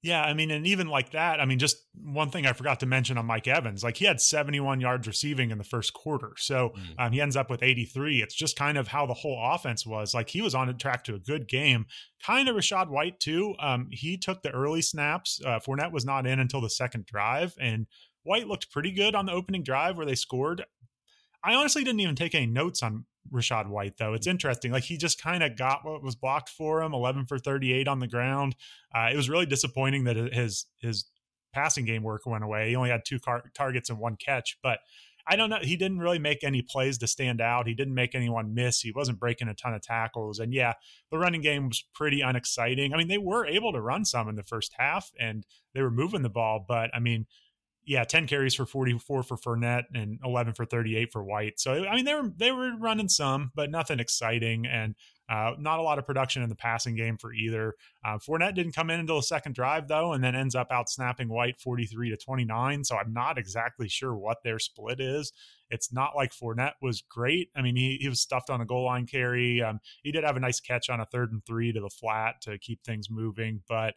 [0.00, 2.86] Yeah, I mean, and even like that, I mean, just one thing I forgot to
[2.86, 6.34] mention on Mike Evans, like he had 71 yards receiving in the first quarter.
[6.36, 7.04] So mm.
[7.04, 8.22] um, he ends up with 83.
[8.22, 10.14] It's just kind of how the whole offense was.
[10.14, 11.86] Like he was on track to a good game.
[12.24, 13.56] Kind of Rachaad White, too.
[13.58, 15.40] Um, he took the early snaps.
[15.44, 17.54] Uh, Fournette was not in until the second drive.
[17.60, 17.88] And
[18.28, 20.64] White looked pretty good on the opening drive where they scored.
[21.42, 24.14] I honestly didn't even take any notes on Rachaad White, though.
[24.14, 24.72] It's interesting.
[24.72, 28.00] Like he just kind of got what was blocked for him 11 for 38 on
[28.00, 28.56] the ground.
[28.94, 31.06] Uh, it was really disappointing that his his
[31.52, 32.68] passing game work went away.
[32.68, 34.80] He only had two car- targets and one catch, but
[35.30, 35.58] I don't know.
[35.60, 37.66] He didn't really make any plays to stand out.
[37.66, 38.80] He didn't make anyone miss.
[38.80, 40.38] He wasn't breaking a ton of tackles.
[40.38, 40.74] And yeah,
[41.10, 42.94] the running game was pretty unexciting.
[42.94, 45.90] I mean, they were able to run some in the first half and they were
[45.90, 47.26] moving the ball, but I mean,
[47.88, 51.58] yeah, 10 carries for 44 for Fournette and 11 for 38 for White.
[51.58, 54.94] So I mean they were they were running some, but nothing exciting and
[55.30, 57.74] uh, not a lot of production in the passing game for either.
[58.04, 60.90] Uh, Fournette didn't come in until the second drive though, and then ends up out
[60.90, 62.84] snapping White 43 to 29.
[62.84, 65.32] So I'm not exactly sure what their split is.
[65.70, 67.48] It's not like Fournette was great.
[67.56, 69.62] I mean, he, he was stuffed on a goal line carry.
[69.62, 72.42] Um, he did have a nice catch on a third and three to the flat
[72.42, 73.94] to keep things moving, but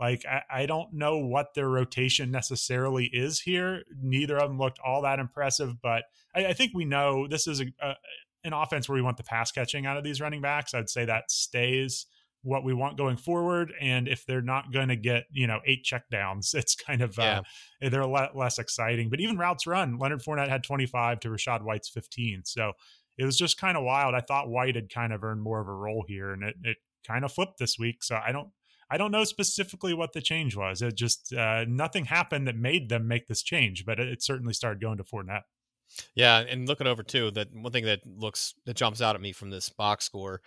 [0.00, 3.84] like, I, I, don't know what their rotation necessarily is here.
[4.02, 7.60] Neither of them looked all that impressive, but I, I think we know this is
[7.60, 7.94] a, a,
[8.42, 10.74] an offense where we want the pass catching out of these running backs.
[10.74, 12.06] I'd say that stays
[12.42, 13.72] what we want going forward.
[13.80, 17.42] And if they're not going to get, you know, eight checkdowns, it's kind of, uh,
[17.80, 17.86] yeah.
[17.86, 19.10] uh, they're a lot less exciting.
[19.10, 22.42] But even routes run, Leonard Fournette had 25 to Rachaad White's 15.
[22.44, 22.72] So
[23.16, 24.14] it was just kind of wild.
[24.14, 26.76] I thought White had kind of earned more of a role here, and it, it
[27.06, 28.02] kind of flipped this week.
[28.02, 28.48] So I don't,
[28.90, 30.82] I don't know specifically what the change was.
[30.82, 34.54] It just uh, nothing happened that made them make this change, but it, it certainly
[34.54, 35.42] started going to Fournette.
[36.14, 39.32] Yeah, and looking over too, that one thing that looks that jumps out at me
[39.32, 40.40] from this box score,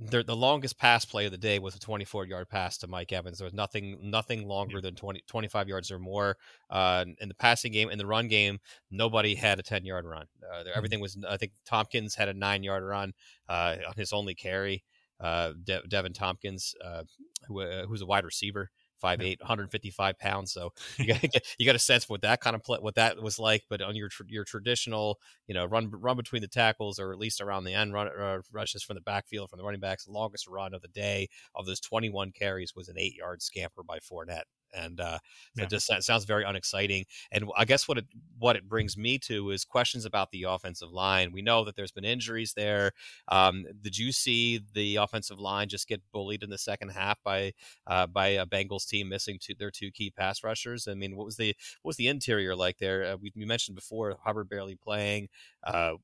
[0.00, 3.12] the, the longest pass play of the day was a 24 yard pass to Mike
[3.12, 3.38] Evans.
[3.38, 4.82] There was nothing nothing longer yeah.
[4.82, 6.36] than 20, 25 yards or more.
[6.70, 8.58] Uh, in the passing game, in the run game,
[8.90, 10.26] nobody had a 10 yard run.
[10.42, 10.68] Uh, mm-hmm.
[10.74, 11.18] Everything was.
[11.28, 13.12] I think Thompkins had a nine yard run
[13.48, 14.84] uh, on his only carry
[15.20, 17.04] uh, De- Deven Thompkins, uh,
[17.46, 18.70] who uh, who's a wide receiver,
[19.02, 20.52] 5'8", 155 pounds.
[20.52, 21.22] So you got
[21.58, 23.64] you got a sense what that kind of play, what that was like.
[23.68, 27.40] But on your your traditional, you know, run run between the tackles or at least
[27.40, 30.08] around the end, run uh, rushes from the backfield from the running backs.
[30.08, 33.98] Longest run of the day of those 21 carries was an eight yard scamper by
[33.98, 35.18] Fournette and uh,
[35.56, 35.64] yeah.
[35.64, 37.04] it just it sounds very unexciting.
[37.32, 38.06] And I guess what it
[38.38, 41.32] what it brings me to is questions about the offensive line.
[41.32, 42.92] We know that there's been injuries there.
[43.28, 47.52] Um, did you see the offensive line just get bullied in the second half by
[47.86, 50.88] uh, by a Bengals team missing two, their two key pass rushers?
[50.88, 53.04] I mean, what was the what was the interior like there?
[53.04, 55.28] Uh, we, we, mentioned before Hubbard barely playing.
[55.64, 55.94] Uh,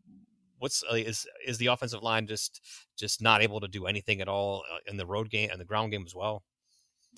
[0.59, 2.61] what's uh, is is the offensive line just
[2.97, 5.64] just not able to do anything at all uh, in the road game and the
[5.64, 6.43] ground game as well?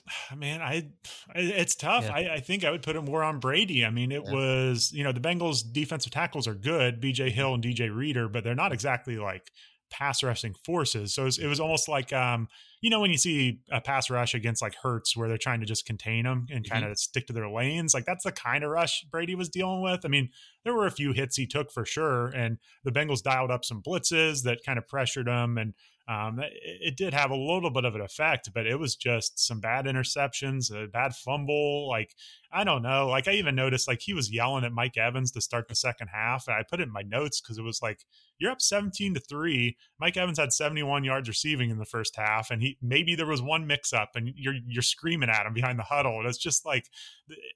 [0.36, 0.88] man, I
[1.34, 2.04] it's tough.
[2.04, 2.14] Yeah.
[2.14, 3.84] I, I, think I would put it more on Brady.
[3.84, 4.32] I mean, it yeah.
[4.32, 7.30] was you know the Bengals defensive tackles are good, B.J.
[7.30, 9.50] Hill and DJ Reader, but they're not exactly like
[9.90, 11.14] pass rushing forces.
[11.14, 12.48] So it was, it was, almost like, um,
[12.80, 15.66] you know, when you see a pass rush against like Hurts, where they're trying to
[15.66, 16.72] just contain them and mm-hmm.
[16.72, 19.82] kind of stick to their lanes, like that's the kind of rush Brady was dealing
[19.82, 20.04] with.
[20.04, 20.30] I mean,
[20.64, 23.82] there were a few hits he took for sure, and the Bengals dialed up some
[23.82, 25.74] blitzes that kind of pressured him, and
[26.08, 29.38] um, it, it, did have a little bit of an effect, but it was just
[29.38, 31.86] some bad interceptions, a bad fumble.
[31.86, 32.14] Like,
[32.50, 33.08] I don't know.
[33.08, 36.08] Like, I even noticed like he was yelling at Mike Evans to start the second
[36.08, 36.46] half.
[36.46, 38.06] And I put it in my notes because it was like,
[38.38, 39.76] you're up 17 to three.
[40.00, 43.42] Mike Evans had 71 yards receiving in the first half, and he maybe there was
[43.42, 46.20] one mix up, and you're you're screaming at him behind the huddle.
[46.20, 46.86] And it's just like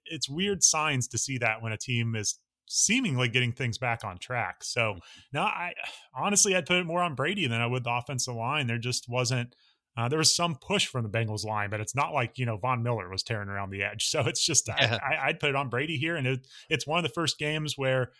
[0.04, 4.18] it's weird signs to see that when a team is seemingly getting things back on
[4.18, 4.64] track.
[4.64, 4.96] So
[5.32, 5.72] now I
[6.14, 8.66] honestly I'd put it more on Brady than I would the offensive line.
[8.66, 9.54] There just wasn't
[9.96, 12.56] uh, there was some push from the Bengals line, but it's not like you know
[12.56, 14.08] Von Miller was tearing around the edge.
[14.12, 14.98] So it's just yeah.
[15.02, 17.76] I, would put it on Brady here, and it, it's one of the first games
[17.76, 18.12] where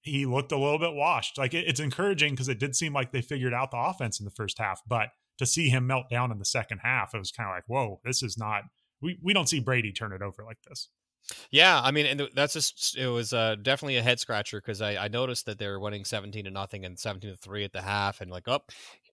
[0.00, 1.38] he looked a little bit washed.
[1.38, 4.24] Like it, it's encouraging because it did seem like they figured out the offense in
[4.24, 5.08] the first half, but
[5.38, 8.00] to see him melt down in the second half, it was kind of like, whoa,
[8.04, 8.62] this is not.
[9.00, 10.88] We we don't see Brady turn it over like this.
[11.50, 14.96] Yeah, I mean, and that's just it was uh, definitely a head scratcher because I,
[15.04, 17.82] I noticed that they were winning seventeen to nothing and seventeen to three at the
[17.82, 18.60] half, and like, oh,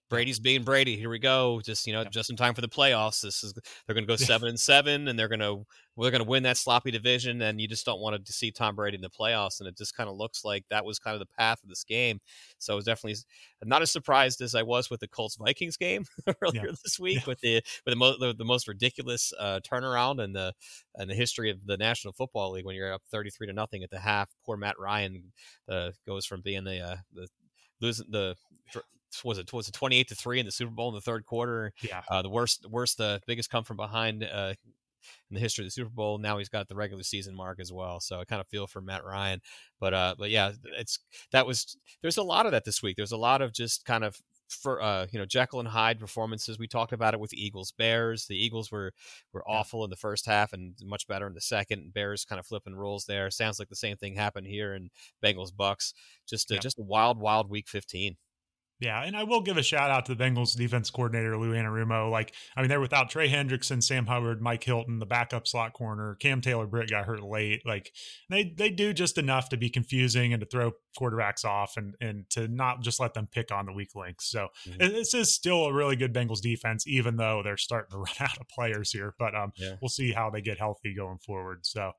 [0.08, 0.96] Brady's being Brady.
[0.96, 1.60] Here we go.
[1.64, 3.20] Just you know, just in time for the playoffs.
[3.20, 6.22] This is they're going to go seven and seven, and they're going to we're going
[6.22, 7.42] to win that sloppy division.
[7.42, 9.60] And you just don't want to see Tom Brady in the playoffs.
[9.60, 11.84] And it just kind of looks like that was kind of the path of this
[11.84, 12.20] game.
[12.58, 13.16] So I was definitely
[13.64, 16.04] not as surprised as I was with the Colts Vikings game
[16.42, 16.74] earlier yeah.
[16.84, 17.26] this week yeah.
[17.26, 20.52] with the with the, mo- the, the most ridiculous uh, turnaround in the
[20.98, 23.82] in the history of the National Football League when you're up thirty three to nothing
[23.82, 24.30] at the half.
[24.44, 25.32] Poor Matt Ryan
[25.68, 27.26] uh, goes from being the uh, the
[27.80, 28.36] losing the
[29.24, 31.72] was it was it 28 to 3 in the Super Bowl in the third quarter.
[31.82, 32.02] Yeah.
[32.10, 34.54] Uh, the worst the worst the biggest come from behind uh,
[35.30, 36.18] in the history of the Super Bowl.
[36.18, 38.00] Now he's got the regular season mark as well.
[38.00, 39.40] So I kind of feel for Matt Ryan.
[39.80, 40.98] But uh but yeah, it's
[41.32, 42.96] that was there's a lot of that this week.
[42.96, 46.58] There's a lot of just kind of for uh, you know Jekyll and Hyde performances.
[46.58, 48.26] We talked about it with Eagles Bears.
[48.26, 48.92] The Eagles were
[49.32, 51.92] were awful in the first half and much better in the second.
[51.92, 53.30] Bears kind of flipping rules there.
[53.30, 54.90] Sounds like the same thing happened here in
[55.22, 55.94] Bengals Bucks.
[56.28, 56.60] Just uh, yeah.
[56.60, 58.16] just a wild wild week 15.
[58.78, 62.10] Yeah, and I will give a shout out to the Bengals defense coordinator Lou Anarumo.
[62.10, 66.14] Like, I mean, they're without Trey Hendrickson, Sam Hubbard, Mike Hilton, the backup slot corner,
[66.16, 67.62] Cam Taylor Britt got hurt late.
[67.64, 67.92] Like,
[68.28, 72.28] they they do just enough to be confusing and to throw quarterbacks off and and
[72.30, 74.30] to not just let them pick on the weak links.
[74.30, 74.78] So mm-hmm.
[74.78, 78.38] this is still a really good Bengals defense, even though they're starting to run out
[78.38, 79.14] of players here.
[79.18, 79.76] But um, yeah.
[79.80, 81.64] we'll see how they get healthy going forward.
[81.64, 81.92] So.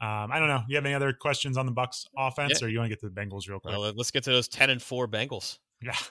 [0.00, 0.62] Um, I don't know.
[0.66, 2.66] You have any other questions on the Bucks offense, yeah.
[2.66, 3.72] or you want to get to the Bengals real quick?
[3.72, 5.58] Well, let's get to those ten and four Bengals.
[5.82, 5.94] Yeah.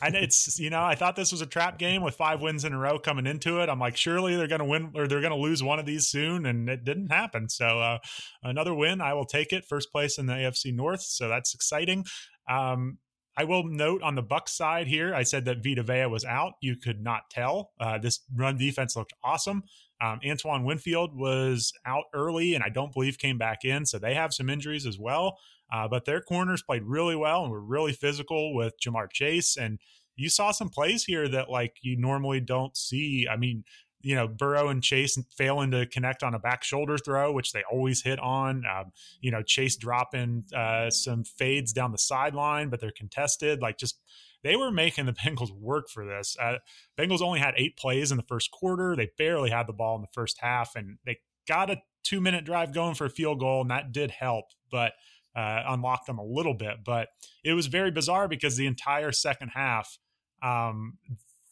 [0.00, 2.72] And it's, you know, I thought this was a trap game with five wins in
[2.72, 3.68] a row coming into it.
[3.68, 6.06] I'm like, surely they're going to win or they're going to lose one of these
[6.06, 6.46] soon.
[6.46, 7.48] And it didn't happen.
[7.48, 7.98] So, uh,
[8.44, 9.64] another win, I will take it.
[9.64, 11.02] First place in the AFC North.
[11.02, 12.04] So that's exciting.
[12.48, 12.98] Um,
[13.36, 16.54] I will note on the Bucks side here, I said that Vita Vea was out.
[16.62, 17.72] You could not tell.
[17.78, 19.64] Uh, this run defense looked awesome.
[20.00, 23.84] Um, Antoine Winfield was out early and I don't believe came back in.
[23.84, 25.38] So they have some injuries as well.
[25.72, 29.56] Uh, but their corners played really well and were really physical with Ja'Marr Chase.
[29.56, 29.78] And
[30.16, 33.26] you saw some plays here that like you normally don't see.
[33.30, 33.64] I mean,
[34.02, 37.64] you know, Burrow and Chase failing to connect on a back shoulder throw, which they
[37.70, 38.62] always hit on.
[38.64, 43.60] Um, you know, Chase dropping uh, some fades down the sideline, but they're contested.
[43.60, 44.00] Like just
[44.44, 46.36] they were making the Bengals work for this.
[46.40, 46.58] Uh,
[46.96, 48.94] Bengals only had eight plays in the first quarter.
[48.94, 52.44] They barely had the ball in the first half, and they got a two minute
[52.44, 54.46] drive going for a field goal, and that did help.
[54.70, 54.92] But
[55.36, 56.78] uh, unlocked them a little bit.
[56.84, 57.08] But
[57.44, 59.98] it was very bizarre because the entire second half,
[60.42, 60.98] um,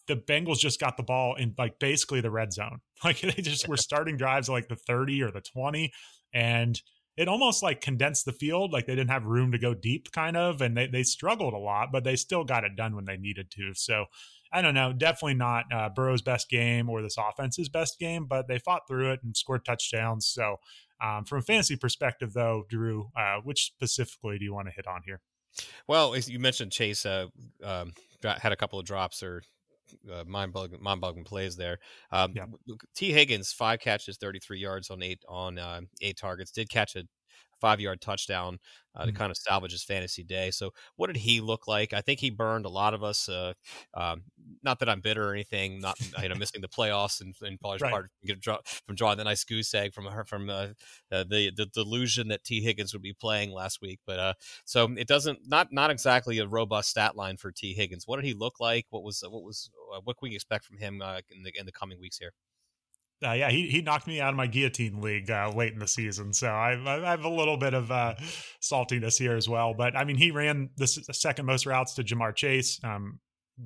[0.07, 2.81] the Bengals just got the ball in like basically the red zone.
[3.05, 5.93] Like they just were starting drives like the 30 or the 20.
[6.33, 6.81] And
[7.19, 8.73] it almost like condensed the field.
[8.73, 10.63] Like they didn't have room to go deep, kind of.
[10.63, 13.51] And they, they struggled a lot, but they still got it done when they needed
[13.53, 13.73] to.
[13.75, 14.07] So
[14.53, 14.93] I don't know.
[14.93, 19.13] Definitely not uh, Burrow's best game or this offense's best game, but they fought through
[19.13, 20.27] it and scored touchdowns.
[20.27, 20.57] So
[21.05, 24.87] um, from a fantasy perspective, though, Drew, uh, which specifically do you want to hit
[24.87, 25.21] on here?
[25.87, 27.27] Well, you mentioned Chase uh,
[27.63, 27.93] um,
[28.23, 29.43] had a couple of drops or
[30.11, 31.79] uh, mind-boggling, mind-boggling plays there.
[32.11, 32.47] Um, yeah.
[32.97, 36.51] Tee Higgins, five catches, 33 yards on eight on uh, eight targets.
[36.51, 37.05] Did catch a
[37.65, 38.59] five yard touchdown
[38.95, 39.09] uh, mm-hmm.
[39.09, 40.51] to kind of salvage his fantasy day.
[40.51, 41.95] So, what did he look like?
[41.95, 43.27] I think he burned a lot of us.
[43.27, 43.55] Uh,
[43.95, 44.25] um,
[44.63, 45.81] not that I'm bitter or anything.
[45.81, 47.91] Not you know missing the playoffs and, and large right.
[47.91, 48.11] part
[48.87, 50.69] from drawing the nice goose egg from her from uh,
[51.11, 54.01] uh, the the delusion that Tee Higgins would be playing last week.
[54.07, 54.35] But uh,
[54.67, 58.07] so it doesn't not not exactly a robust stat line for Tee Higgins.
[58.07, 58.85] What did he look like?
[58.91, 61.65] What was what was uh, what can we expect from him uh, in the in
[61.65, 62.33] the coming weeks here?
[63.25, 65.89] Uh, yeah, he, he knocked me out of my guillotine league uh, late in the
[65.89, 68.15] season, so I, I have a little bit of uh,
[68.61, 69.75] saltiness here as well.
[69.75, 73.21] But I mean, he ran the second most routes to Ja'Marr Chase, um,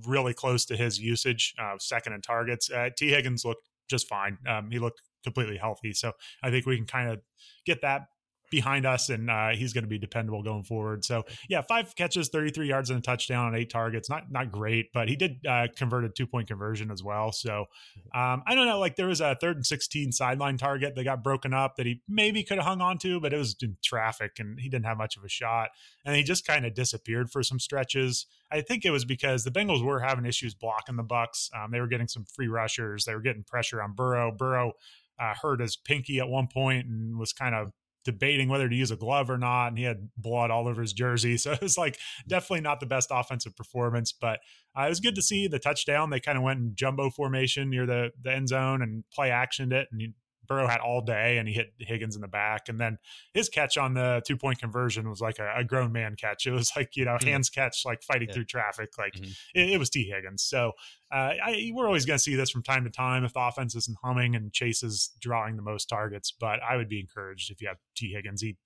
[0.06, 2.70] really close to his usage, uh, second in targets.
[2.70, 4.38] Uh, Tee Higgins looked just fine.
[4.48, 7.20] Um, he looked completely healthy, so I think we can kind of
[7.66, 8.02] get that
[8.50, 11.04] behind us, and uh, he's going to be dependable going forward.
[11.04, 14.08] So yeah, five catches, 33 yards and a touchdown on eight targets.
[14.08, 17.32] Not not great, but he did uh, convert a two point conversion as well.
[17.32, 17.66] So
[18.14, 18.78] um, I don't know.
[18.78, 22.02] Like there was a third and 16 sideline target that got broken up that he
[22.08, 24.98] maybe could have hung on to, but it was in traffic and he didn't have
[24.98, 25.70] much of a shot.
[26.04, 28.26] And he just kind of disappeared for some stretches.
[28.50, 31.50] I think it was because the Bengals were having issues blocking the Bucks.
[31.54, 33.04] Um, they were getting some free rushers.
[33.04, 34.32] They were getting pressure on Burrow.
[34.32, 34.72] Burrow
[35.18, 37.72] uh, hurt his pinky at one point and was kind of
[38.08, 40.94] debating whether to use a glove or not, and he had blood all over his
[40.94, 41.36] jersey.
[41.48, 44.40] So it was like definitely not the best offensive performance, but
[44.76, 46.08] uh, it was good to see the touchdown.
[46.08, 49.72] They kind of went in jumbo formation near the the end zone and play actioned
[49.72, 50.14] it, and
[50.48, 52.68] Burrow had all day and he hit Higgins in the back.
[52.68, 52.98] And then
[53.34, 56.46] his catch on the two point conversion was like a, a, grown man catch.
[56.46, 57.28] It was like, you know, mm-hmm.
[57.28, 58.34] hands catch, like fighting yeah.
[58.34, 58.90] through traffic.
[58.98, 59.30] Like mm-hmm.
[59.54, 60.42] it, it, was Tee Higgins.
[60.42, 60.72] So
[61.12, 63.74] uh, I, we're always going to see this from time to time if the offense
[63.76, 66.32] isn't humming and Chase is drawing the most targets.
[66.32, 68.40] But I would be encouraged if you have Tee Higgins.
[68.40, 68.56] He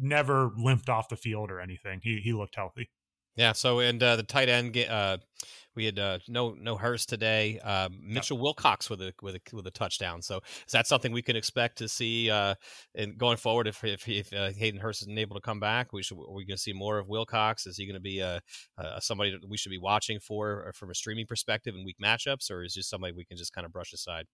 [0.00, 2.00] never limped off the field or anything.
[2.02, 2.90] He, he looked healthy.
[3.36, 3.52] Yeah.
[3.52, 5.18] So and uh, the tight end, uh,
[5.74, 7.58] we had uh, no no Hurst today.
[7.62, 8.42] Uh, Mitchell yep.
[8.42, 10.20] Wilcox with a with a with a touchdown.
[10.22, 12.54] So is that something we can expect to see uh,
[12.94, 15.92] in going forward if if, if uh, Hayden Hurst isn't able to come back?
[15.92, 17.66] We should are we going to see more of Wilcox?
[17.66, 18.40] Is he going to be uh,
[18.78, 22.50] uh, somebody that we should be watching for from a streaming perspective in week matchups,
[22.50, 24.26] or is just somebody we can just kind of brush aside?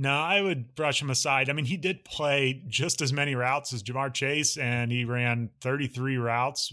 [0.00, 1.50] No, I would brush him aside.
[1.50, 5.50] I mean, he did play just as many routes as Ja'Marr Chase, and he ran
[5.60, 6.72] 33 routes.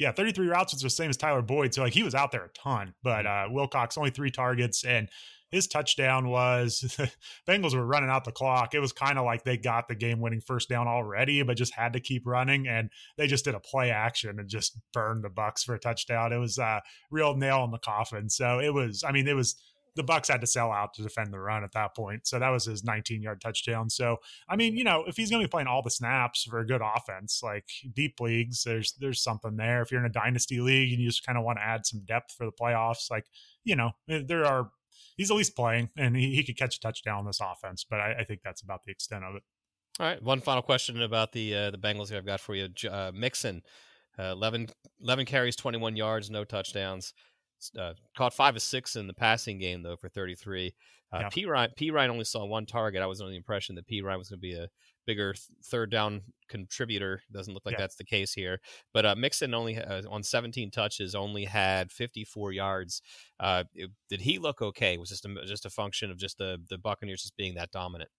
[0.00, 1.74] Uh, yeah, 33 routes was the same as Tyler Boyd.
[1.74, 2.94] So, like, he was out there a ton.
[3.02, 5.08] But uh, Wilcox, only three targets, and
[5.50, 7.10] his touchdown was the
[7.48, 8.74] Bengals were running out the clock.
[8.74, 11.74] It was kind of like they got the game winning first down already, but just
[11.74, 12.68] had to keep running.
[12.68, 16.32] And they just did a play action and just burned the Bucks for a touchdown.
[16.32, 18.28] It was a real nail in the coffin.
[18.28, 19.56] So, it was, I mean, it was
[19.98, 22.26] the Bucks had to sell out to defend the run at that point.
[22.26, 23.90] So that was his 19 yard touchdown.
[23.90, 24.18] So
[24.48, 26.66] I mean, you know, if he's going to be playing all the snaps for a
[26.66, 29.82] good offense, like deep leagues, there's there's something there.
[29.82, 32.04] If you're in a dynasty league and you just kind of want to add some
[32.06, 33.26] depth for the playoffs, like
[33.64, 34.70] you know, eh, there are
[35.16, 37.84] he's at least playing and he, he could catch a touchdown on this offense.
[37.88, 39.42] But I, I think that's about the extent of it.
[40.00, 42.68] All right, one final question about the uh, the Bengals here I've got for you.
[42.88, 43.62] Uh, Mixon,
[44.16, 44.68] uh, 11,
[45.02, 47.12] 11 carries, 21 yards, no touchdowns.
[47.78, 50.74] Uh, caught five or six in the passing game though for 33.
[51.10, 51.28] Uh, yeah.
[51.30, 53.02] Perine, P Ryan only saw one target.
[53.02, 54.68] I was under the impression that Perine was going to be a
[55.06, 57.22] bigger th- third down contributor.
[57.32, 57.80] Doesn't look like yeah.
[57.80, 58.60] that's the case here.
[58.92, 63.00] But uh, Mixon only uh, on 17 touches only had 54 yards.
[63.40, 64.98] Uh, it, did he look okay?
[64.98, 68.10] Was just a, just a function of just the the Buccaneers just being that dominant?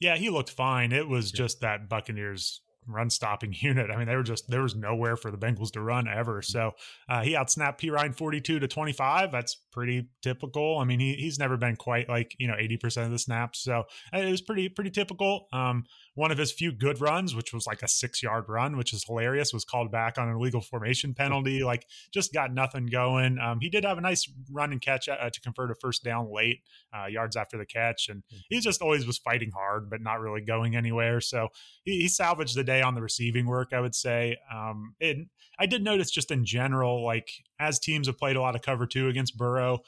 [0.00, 0.90] Yeah, he looked fine.
[0.90, 2.60] It was just that Buccaneers
[2.92, 3.90] run stopping unit.
[3.90, 6.42] I mean, they were just there was nowhere for the Bengals to run ever.
[6.42, 6.72] So
[7.08, 9.32] uh, he outsnapped Perine forty two to twenty five.
[9.32, 10.78] That's pretty typical.
[10.78, 13.60] I mean, he he's never been quite like you know eighty percent of the snaps.
[13.60, 15.48] So uh, it was pretty pretty typical.
[15.52, 18.92] Um, one of his few good runs, which was like a six yard run, which
[18.92, 21.62] is hilarious, was called back on an illegal formation penalty.
[21.70, 23.38] Like just got nothing going.
[23.38, 26.32] Um, he did have a nice run and catch uh, to convert a first down
[26.32, 26.62] late,
[26.92, 28.38] uh, yards after the catch, and hmm.
[28.48, 31.20] he just always was fighting hard, but not really going anywhere.
[31.20, 31.48] So
[31.84, 34.38] he, he salvaged the day on the receiving work, I would say.
[34.52, 35.26] Um, and
[35.58, 37.30] I did notice just in general, like
[37.60, 39.80] as teams have played a lot of cover two against Burrow,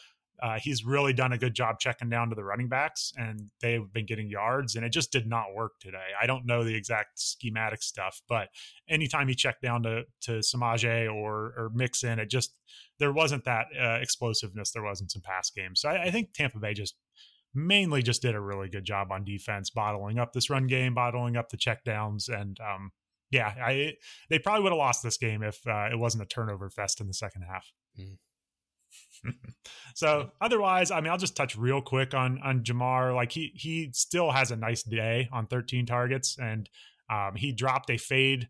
[0.43, 3.93] uh, he's really done a good job checking down to the running backs, and they've
[3.93, 6.09] been getting yards, and it just did not work today.
[6.21, 8.49] I don't know the exact schematic stuff, but
[8.89, 12.59] anytime he checked down to to Samaje or or Mixon, it just
[12.99, 15.81] there wasn't that uh, explosiveness there was in some pass games.
[15.81, 16.97] So I, I think Tampa Bay just
[17.55, 21.37] mainly just did a really good job on defense, bottling up this run game, bottling
[21.37, 22.91] up the checkdowns, and um,
[23.33, 23.95] yeah, I
[24.29, 27.09] they probably would have lost this game if uh, it wasn't a turnover fest in
[27.09, 27.73] the second half.
[27.99, 28.19] Mm.
[29.95, 33.15] so otherwise, I mean, I'll just touch real quick on on Ja'Marr.
[33.15, 36.69] Like he he still has a nice day on 13 targets, and
[37.11, 38.49] um, he dropped a fade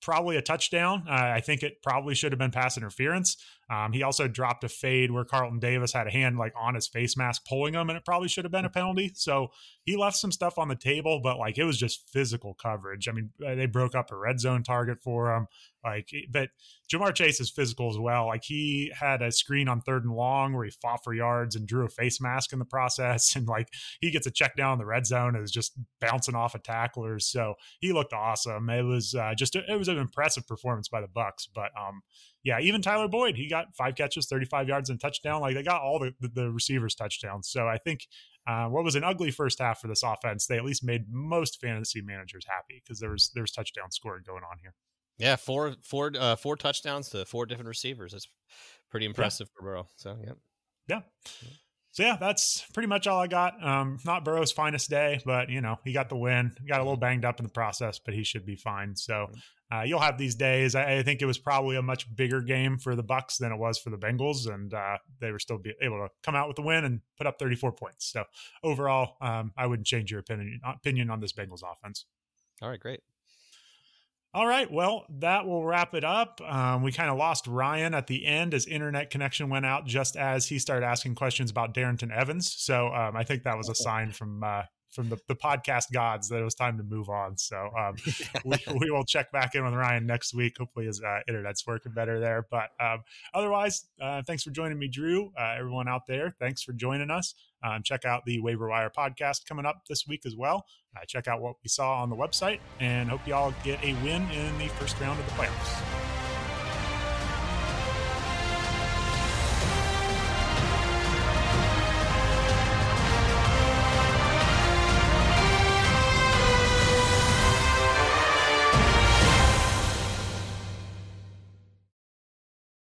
[0.00, 1.04] probably a touchdown.
[1.08, 3.36] Uh, I think it probably should have been pass interference.
[3.70, 6.86] Um, he also dropped a fade where Carlton Davis had a hand like on his
[6.86, 9.12] face mask pulling him, and it probably should have been a penalty.
[9.14, 9.48] So
[9.88, 13.08] he left some stuff on the table, but like it was just physical coverage.
[13.08, 15.46] I mean, uh, they broke up a red zone target for him.
[15.82, 16.50] Like, but
[16.92, 18.26] Ja'Marr Chase is physical as well.
[18.26, 21.66] Like he had a screen on third and long where he fought for yards and
[21.66, 23.68] drew a face mask in the process, and like
[24.02, 25.72] he gets a check down in the red zone and is just
[26.02, 27.24] bouncing off of tacklers.
[27.24, 28.68] So he looked awesome.
[28.68, 31.48] It was uh, just a, it was an impressive performance by the Bucs.
[31.54, 32.02] But um,
[32.44, 35.40] yeah, even Tyler Boyd, he got five catches, 35 yards and touchdown.
[35.40, 37.48] Like they got all the, the receivers touchdowns.
[37.48, 38.06] So I think
[38.48, 41.60] uh, what was an ugly first half for this offense, they at least made most
[41.60, 44.74] fantasy managers happy because there was there was touchdown scoring going on here.
[45.18, 48.12] Yeah, four four uh, four touchdowns to four different receivers.
[48.12, 48.26] That's
[48.90, 49.58] pretty impressive yeah.
[49.58, 49.88] for Burrow.
[49.96, 50.32] So yeah.
[50.88, 51.00] yeah.
[51.98, 53.60] So yeah, that's pretty much all I got.
[53.60, 56.54] Um, not Burrow's finest day, but you know he got the win.
[56.60, 58.94] He got a little banged up in the process, but he should be fine.
[58.94, 59.32] So
[59.72, 60.76] uh, you'll have these days.
[60.76, 63.58] I, I, think it was probably a much bigger game for the Bucs than it
[63.58, 66.62] was for the Bengals, and uh, they were still able to come out with the
[66.62, 68.06] win and put up 34 points.
[68.06, 68.22] So
[68.62, 72.04] overall, um, I wouldn't change your opinion opinion on this Bengals offense.
[72.62, 73.00] All right, great.
[74.34, 76.40] All right, well, that will wrap it up.
[76.46, 80.16] Um, we kind of lost Ryan at the end as internet connection went out just
[80.16, 82.52] as he started asking questions about Darrynton Evans.
[82.52, 86.28] So um, I think that was a sign from uh, from the, the podcast gods
[86.28, 87.36] that it was time to move on.
[87.36, 87.96] So um,
[88.44, 90.56] we, we will check back in with Ryan next week.
[90.58, 92.46] Hopefully his uh, internet's working better there.
[92.50, 93.02] But um,
[93.34, 95.32] otherwise, uh, thanks for joining me, Drew.
[95.38, 97.34] Uh, everyone out there, thanks for joining us.
[97.62, 100.64] Um, check out the Waiver Wire podcast coming up this week as well.
[100.96, 103.94] Uh, check out what we saw on the website and hope you all get a
[104.02, 106.17] win in the first round of the playoffs.